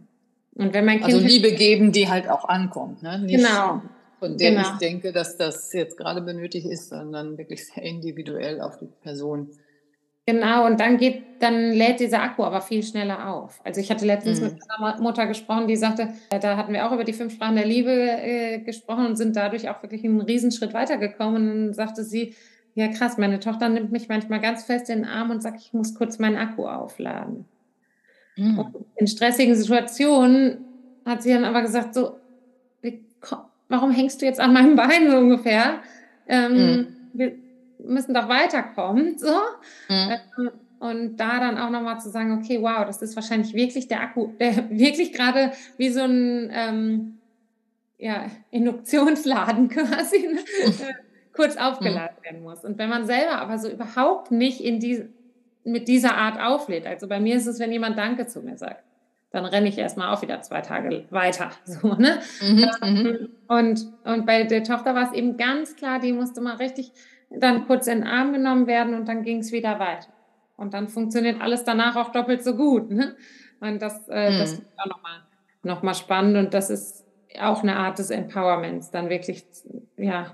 [0.56, 1.14] Und wenn mein Kind.
[1.14, 3.20] Also Liebe geben, die halt auch ankommt, ne?
[3.20, 3.82] Nicht genau.
[4.20, 4.62] Von der genau.
[4.62, 9.50] ich denke, dass das jetzt gerade benötigt ist, sondern wirklich sehr individuell auf die Person
[10.28, 13.62] Genau, und dann geht, dann lädt dieser Akku aber viel schneller auf.
[13.64, 14.48] Also ich hatte letztens mhm.
[14.48, 17.56] mit einer Mutter gesprochen, die sagte, äh, da hatten wir auch über die fünf Sprachen
[17.56, 21.36] der Liebe äh, gesprochen und sind dadurch auch wirklich einen Riesenschritt weitergekommen.
[21.36, 22.34] Und dann sagte sie,
[22.74, 25.74] ja krass, meine Tochter nimmt mich manchmal ganz fest in den Arm und sagt, ich
[25.74, 27.46] muss kurz meinen Akku aufladen.
[28.38, 28.66] Mhm.
[28.98, 30.58] in stressigen Situationen
[31.06, 32.18] hat sie dann aber gesagt, so,
[33.70, 35.80] warum hängst du jetzt an meinem Bein so ungefähr?
[36.28, 37.42] Ähm, mhm
[37.88, 39.18] müssen doch weiterkommen.
[39.18, 39.34] So.
[39.90, 40.52] Mhm.
[40.80, 44.34] Und da dann auch nochmal zu sagen, okay, wow, das ist wahrscheinlich wirklich der Akku,
[44.40, 47.18] der wirklich gerade wie so ein ähm,
[47.98, 50.40] ja, Induktionsladen quasi ne?
[50.40, 50.94] Äh,
[51.34, 52.64] kurz aufgeladen werden muss.
[52.64, 55.06] Und wenn man selber aber so überhaupt nicht in die,
[55.64, 58.85] mit dieser Art auflädt, also bei mir ist es, wenn jemand Danke zu mir sagt,
[59.36, 61.52] dann renne ich erstmal auch wieder zwei Tage weiter.
[61.66, 62.20] So, ne?
[62.42, 66.56] Mhm, ähm, und, und bei der Tochter war es eben ganz klar, die musste mal
[66.56, 66.92] richtig
[67.30, 70.08] dann kurz in den Arm genommen werden und dann ging es wieder weiter.
[70.58, 72.90] Und dann funktioniert alles danach auch doppelt so gut.
[72.90, 73.16] Ne?
[73.60, 74.40] Und das, äh, mhm.
[74.40, 75.22] das ist auch nochmal
[75.64, 77.06] noch mal spannend und das ist
[77.40, 79.44] auch eine Art des Empowerments, dann wirklich,
[79.98, 80.34] ja,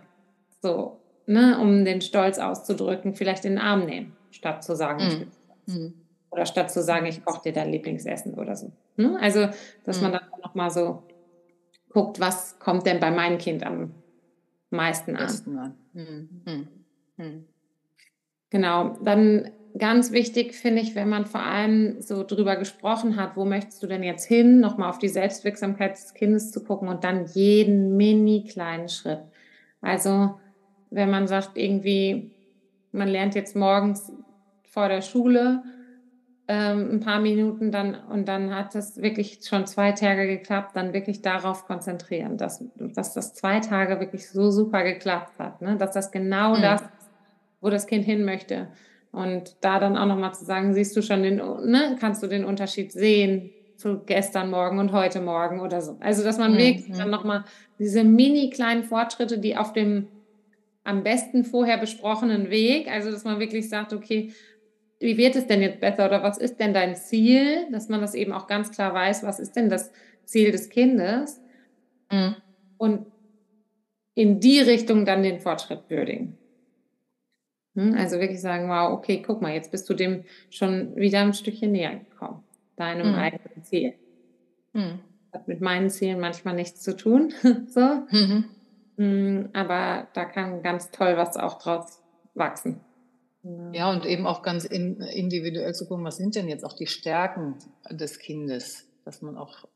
[0.61, 5.31] so, ne, um den Stolz auszudrücken, vielleicht in den Arm nehmen, statt zu sagen,
[5.65, 5.73] mhm.
[5.73, 5.93] mhm.
[6.29, 8.71] oder statt zu sagen, ich koche dir dein Lieblingsessen oder so.
[9.01, 9.19] Ne?
[9.19, 9.49] Also,
[9.83, 10.03] dass mhm.
[10.03, 11.03] man dann nochmal so
[11.89, 13.91] guckt, was kommt denn bei meinem Kind am
[14.69, 15.29] meisten an.
[15.57, 15.75] an.
[15.93, 16.29] Mhm.
[16.45, 16.67] mhm.
[17.17, 17.45] Hm.
[18.49, 23.45] Genau, dann ganz wichtig finde ich, wenn man vor allem so drüber gesprochen hat, wo
[23.45, 27.25] möchtest du denn jetzt hin, nochmal auf die Selbstwirksamkeit des Kindes zu gucken und dann
[27.27, 29.21] jeden mini kleinen Schritt.
[29.81, 30.39] Also
[30.89, 32.31] wenn man sagt irgendwie,
[32.91, 34.11] man lernt jetzt morgens
[34.69, 35.63] vor der Schule
[36.53, 40.91] ähm, ein paar Minuten dann und dann hat es wirklich schon zwei Tage geklappt, dann
[40.91, 45.77] wirklich darauf konzentrieren, dass, dass das zwei Tage wirklich so super geklappt hat, ne?
[45.77, 46.61] dass das genau mhm.
[46.61, 46.83] das
[47.61, 48.67] wo das Kind hin möchte.
[49.11, 52.43] Und da dann auch nochmal zu sagen, siehst du schon den, ne, kannst du den
[52.43, 55.97] Unterschied sehen zu gestern Morgen und heute Morgen oder so.
[55.99, 56.57] Also, dass man mhm.
[56.57, 57.43] wirklich dann nochmal
[57.79, 60.07] diese mini kleinen Fortschritte, die auf dem
[60.83, 64.33] am besten vorher besprochenen Weg, also dass man wirklich sagt, okay,
[65.01, 68.13] wie wird es denn jetzt besser oder was ist denn dein Ziel, dass man das
[68.13, 69.91] eben auch ganz klar weiß, was ist denn das
[70.25, 71.41] Ziel des Kindes
[72.11, 72.35] mhm.
[72.77, 73.07] und
[74.13, 76.37] in die Richtung dann den Fortschritt würdigen.
[77.75, 81.33] Hm, also wirklich sagen, wow, okay, guck mal, jetzt bist du dem schon wieder ein
[81.33, 82.43] Stückchen näher gekommen,
[82.75, 83.15] deinem mhm.
[83.15, 83.93] eigenen Ziel.
[84.73, 84.99] Mhm.
[85.33, 87.33] Hat mit meinen Zielen manchmal nichts zu tun,
[87.67, 88.03] so.
[88.11, 88.45] Mhm.
[88.97, 92.03] Hm, aber da kann ganz toll was auch draus
[92.35, 92.81] wachsen.
[93.43, 96.87] Ja, und eben auch ganz in, individuell zu gucken, was sind denn jetzt auch die
[96.87, 97.57] Stärken
[97.89, 99.67] des Kindes, dass man auch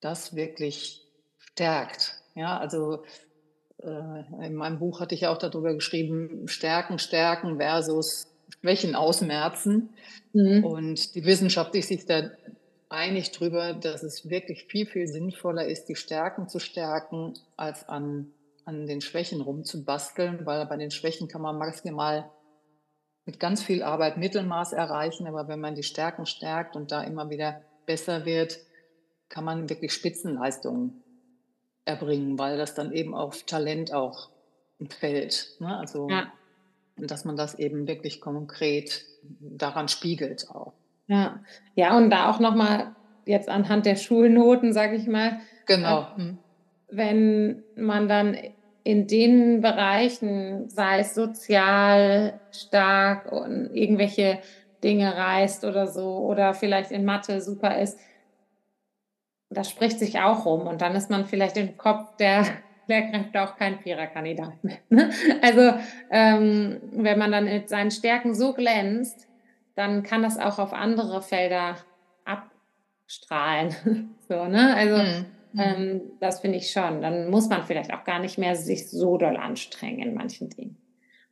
[0.00, 1.04] das wirklich
[1.38, 2.20] stärkt.
[2.36, 3.02] Ja, also
[3.82, 8.28] äh, in meinem Buch hatte ich auch darüber geschrieben, Stärken, Stärken versus
[8.60, 9.90] Schwächen ausmerzen.
[10.32, 10.64] Mhm.
[10.64, 12.30] Und die Wissenschaft ist sich da
[12.88, 18.30] einig darüber, dass es wirklich viel, viel sinnvoller ist, die Stärken zu stärken, als an,
[18.64, 22.30] an den Schwächen rumzubasteln, weil bei den Schwächen kann man maximal
[23.26, 27.30] mit ganz viel Arbeit Mittelmaß erreichen, aber wenn man die Stärken stärkt und da immer
[27.30, 28.58] wieder besser wird,
[29.28, 31.02] kann man wirklich Spitzenleistungen
[31.84, 34.30] erbringen, weil das dann eben auf Talent auch
[34.88, 35.56] fällt.
[35.60, 35.76] Ne?
[35.76, 36.32] Also, ja.
[36.96, 39.04] dass man das eben wirklich konkret
[39.40, 40.72] daran spiegelt auch.
[41.06, 41.40] Ja,
[41.74, 42.94] ja und da auch nochmal
[43.26, 45.40] jetzt anhand der Schulnoten, sage ich mal.
[45.66, 46.02] Genau.
[46.02, 46.38] Äh, hm.
[46.88, 48.36] wenn man dann
[48.84, 54.38] in den Bereichen, sei es sozial stark und irgendwelche
[54.84, 57.98] Dinge reißt oder so, oder vielleicht in Mathe super ist,
[59.48, 62.44] das spricht sich auch rum und dann ist man vielleicht im Kopf der
[62.86, 64.78] Lehrkräfte auch kein Viererkandidat mehr.
[64.90, 65.10] Ne?
[65.40, 65.72] Also
[66.10, 69.26] ähm, wenn man dann mit seinen Stärken so glänzt,
[69.74, 71.76] dann kann das auch auf andere Felder
[72.26, 74.14] abstrahlen.
[74.28, 74.74] so, ne?
[74.76, 75.26] Also mhm.
[75.56, 77.02] Ähm, das finde ich schon.
[77.02, 80.76] Dann muss man vielleicht auch gar nicht mehr sich so doll anstrengen in manchen Dingen,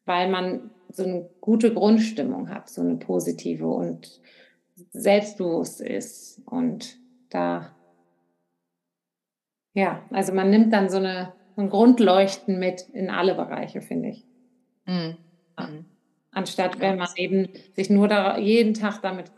[0.05, 4.20] weil man so eine gute Grundstimmung hat, so eine positive und
[4.91, 6.99] selbstbewusst ist und
[7.31, 7.75] da
[9.75, 14.25] ja, also man nimmt dann so eine, ein Grundleuchten mit in alle Bereiche, finde ich.
[14.87, 15.16] Mhm.
[16.31, 19.33] Anstatt wenn man eben sich nur da, jeden Tag damit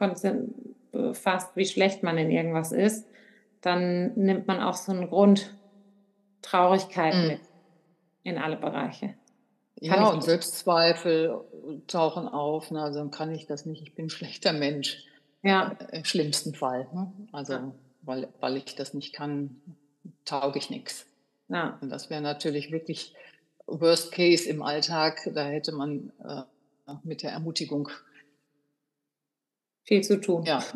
[0.93, 3.09] befasst, wie schlecht man in irgendwas ist,
[3.64, 7.26] dann nimmt man auch so eine Grundtraurigkeit mhm.
[7.28, 7.40] mit
[8.22, 9.14] in alle Bereiche.
[9.80, 11.40] Kann ja, und Selbstzweifel
[11.86, 12.70] tauchen auf.
[12.70, 12.82] Ne?
[12.82, 15.04] Also dann kann ich das nicht, ich bin ein schlechter Mensch.
[15.42, 15.76] Ja.
[15.92, 16.88] Im schlimmsten Fall.
[16.92, 17.12] Ne?
[17.32, 19.60] Also, weil, weil ich das nicht kann,
[20.24, 21.06] tauge ich nichts.
[21.48, 21.78] Ja.
[21.80, 23.14] Und das wäre natürlich wirklich
[23.66, 25.30] Worst Case im Alltag.
[25.34, 26.42] Da hätte man äh,
[27.02, 27.88] mit der Ermutigung
[29.84, 30.44] viel zu tun.
[30.44, 30.62] Ja.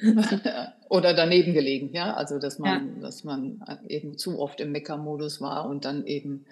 [0.88, 2.14] Oder daneben gelegen, ja.
[2.14, 3.02] Also dass man, ja.
[3.02, 6.46] dass man eben zu oft im Meckermodus war und dann eben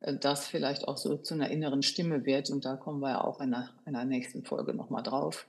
[0.00, 2.50] äh, das vielleicht auch so zu einer inneren Stimme wird.
[2.50, 5.46] Und da kommen wir ja auch in einer, in einer nächsten Folge nochmal drauf.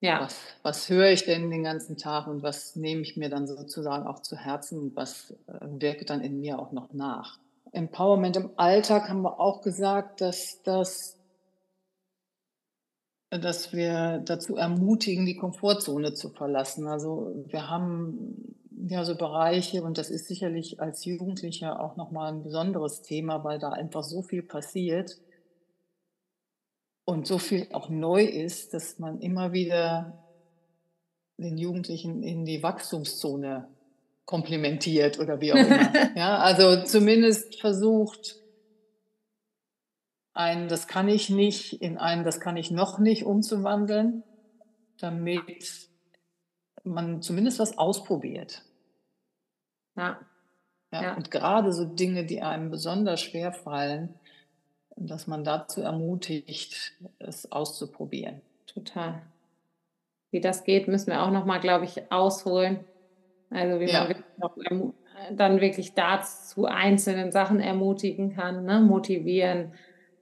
[0.00, 0.20] Ja.
[0.20, 4.06] Was, was höre ich denn den ganzen Tag und was nehme ich mir dann sozusagen
[4.06, 7.38] auch zu Herzen und was äh, wirkt dann in mir auch noch nach?
[7.72, 11.18] Empowerment im Alltag haben wir auch gesagt, dass das
[13.38, 16.86] dass wir dazu ermutigen, die Komfortzone zu verlassen.
[16.86, 18.56] Also wir haben
[18.86, 23.58] ja so Bereiche und das ist sicherlich als Jugendlicher auch nochmal ein besonderes Thema, weil
[23.58, 25.18] da einfach so viel passiert
[27.04, 30.24] und so viel auch neu ist, dass man immer wieder
[31.36, 33.68] den Jugendlichen in die Wachstumszone
[34.24, 35.92] komplimentiert oder wie auch immer.
[36.16, 38.36] ja, also zumindest versucht,
[40.34, 44.22] ein Das kann ich nicht in ein Das kann ich noch nicht umzuwandeln,
[44.98, 45.88] damit
[46.82, 48.62] man zumindest was ausprobiert.
[49.96, 50.18] Ja.
[50.92, 51.02] ja.
[51.02, 51.14] ja.
[51.14, 54.14] Und gerade so Dinge, die einem besonders schwer fallen,
[54.96, 58.40] dass man dazu ermutigt, es auszuprobieren.
[58.66, 59.22] Total.
[60.30, 62.80] Wie das geht, müssen wir auch nochmal, glaube ich, ausholen.
[63.50, 64.08] Also wie ja.
[64.36, 64.92] man
[65.36, 68.80] dann wirklich dazu einzelnen Sachen ermutigen kann, ne?
[68.80, 69.72] motivieren,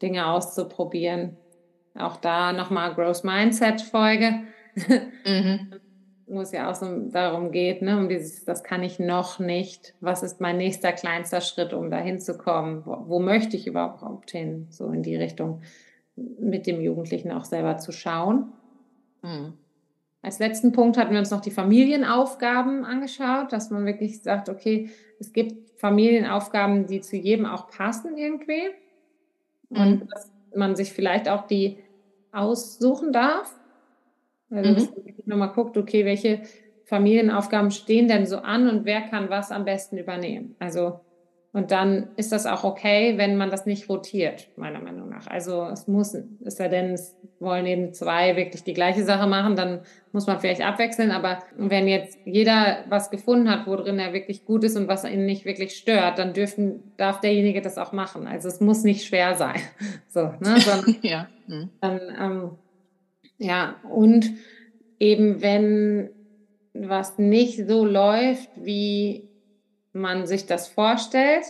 [0.02, 1.36] Dinge auszuprobieren.
[1.94, 4.40] Auch da nochmal Growth Mindset Folge,
[5.26, 5.74] mhm.
[6.26, 9.94] wo es ja auch so darum geht, ne, um dieses, das kann ich noch nicht.
[10.00, 12.86] Was ist mein nächster kleinster Schritt, um da hinzukommen?
[12.86, 14.66] Wo, wo möchte ich überhaupt hin?
[14.70, 15.60] So in die Richtung
[16.16, 18.52] mit dem Jugendlichen auch selber zu schauen.
[19.22, 19.54] Mhm.
[20.22, 24.88] Als letzten Punkt hatten wir uns noch die Familienaufgaben angeschaut, dass man wirklich sagt, okay,
[25.18, 28.70] es gibt Familienaufgaben, die zu jedem auch passen irgendwie.
[29.74, 30.08] Und mhm.
[30.08, 31.78] dass man sich vielleicht auch die
[32.32, 33.54] aussuchen darf.
[34.50, 34.74] Also mhm.
[34.74, 36.42] dass man nochmal guckt, okay, welche
[36.84, 40.56] Familienaufgaben stehen denn so an und wer kann was am besten übernehmen.
[40.58, 41.00] Also
[41.54, 45.26] und dann ist das auch okay, wenn man das nicht rotiert, meiner Meinung nach.
[45.26, 49.54] Also es muss, ist ja denn, es wollen eben zwei wirklich die gleiche Sache machen,
[49.54, 49.80] dann
[50.12, 51.10] muss man vielleicht abwechseln.
[51.10, 55.26] Aber wenn jetzt jeder was gefunden hat, worin er wirklich gut ist und was ihn
[55.26, 58.26] nicht wirklich stört, dann dürfen, darf derjenige das auch machen.
[58.26, 59.60] Also es muss nicht schwer sein.
[60.08, 60.58] So, ne?
[60.58, 61.28] Sondern, ja.
[61.46, 61.70] Mhm.
[61.80, 62.50] Dann, ähm,
[63.38, 64.30] ja, und
[64.98, 66.10] eben wenn
[66.74, 69.28] was nicht so läuft, wie
[69.92, 71.44] man sich das vorstellt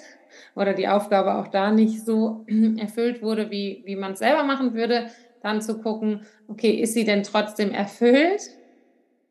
[0.55, 2.45] oder die Aufgabe auch da nicht so
[2.79, 5.11] erfüllt wurde, wie, wie man es selber machen würde,
[5.43, 8.43] dann zu gucken, okay, ist sie denn trotzdem erfüllt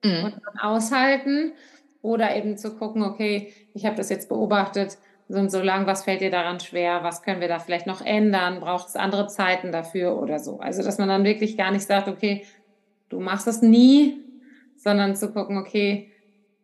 [0.03, 0.25] mhm.
[0.25, 1.53] und dann aushalten
[2.01, 4.97] oder eben zu gucken, okay, ich habe das jetzt beobachtet,
[5.31, 8.01] so und so lang, was fällt dir daran schwer, was können wir da vielleicht noch
[8.01, 10.59] ändern, braucht es andere Zeiten dafür oder so.
[10.59, 12.45] Also, dass man dann wirklich gar nicht sagt, okay,
[13.07, 14.19] du machst das nie,
[14.75, 16.10] sondern zu gucken, okay,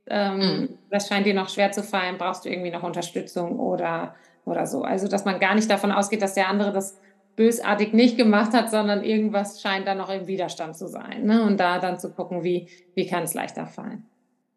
[0.09, 0.69] ähm, mhm.
[0.89, 4.83] das scheint dir noch schwer zu fallen, brauchst du irgendwie noch Unterstützung oder, oder so.
[4.83, 6.97] Also, dass man gar nicht davon ausgeht, dass der andere das
[7.35, 11.25] bösartig nicht gemacht hat, sondern irgendwas scheint da noch im Widerstand zu sein.
[11.25, 11.43] Ne?
[11.43, 14.05] Und da dann zu gucken, wie, wie kann es leichter fallen.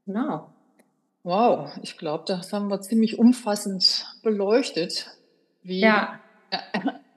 [0.07, 0.49] Genau.
[1.23, 5.09] Wow, ich glaube, das haben wir ziemlich umfassend beleuchtet,
[5.63, 6.19] wie ja.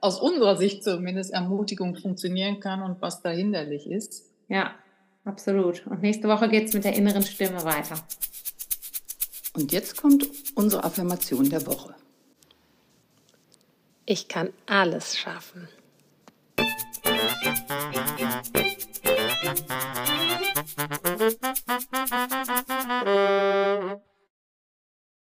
[0.02, 4.30] aus unserer Sicht zumindest Ermutigung funktionieren kann und was da hinderlich ist.
[4.48, 4.72] Ja,
[5.24, 5.86] Absolut.
[5.86, 7.96] Und nächste Woche geht es mit der inneren Stimme weiter.
[9.54, 11.94] Und jetzt kommt unsere Affirmation der Woche.
[14.04, 15.68] Ich kann alles schaffen.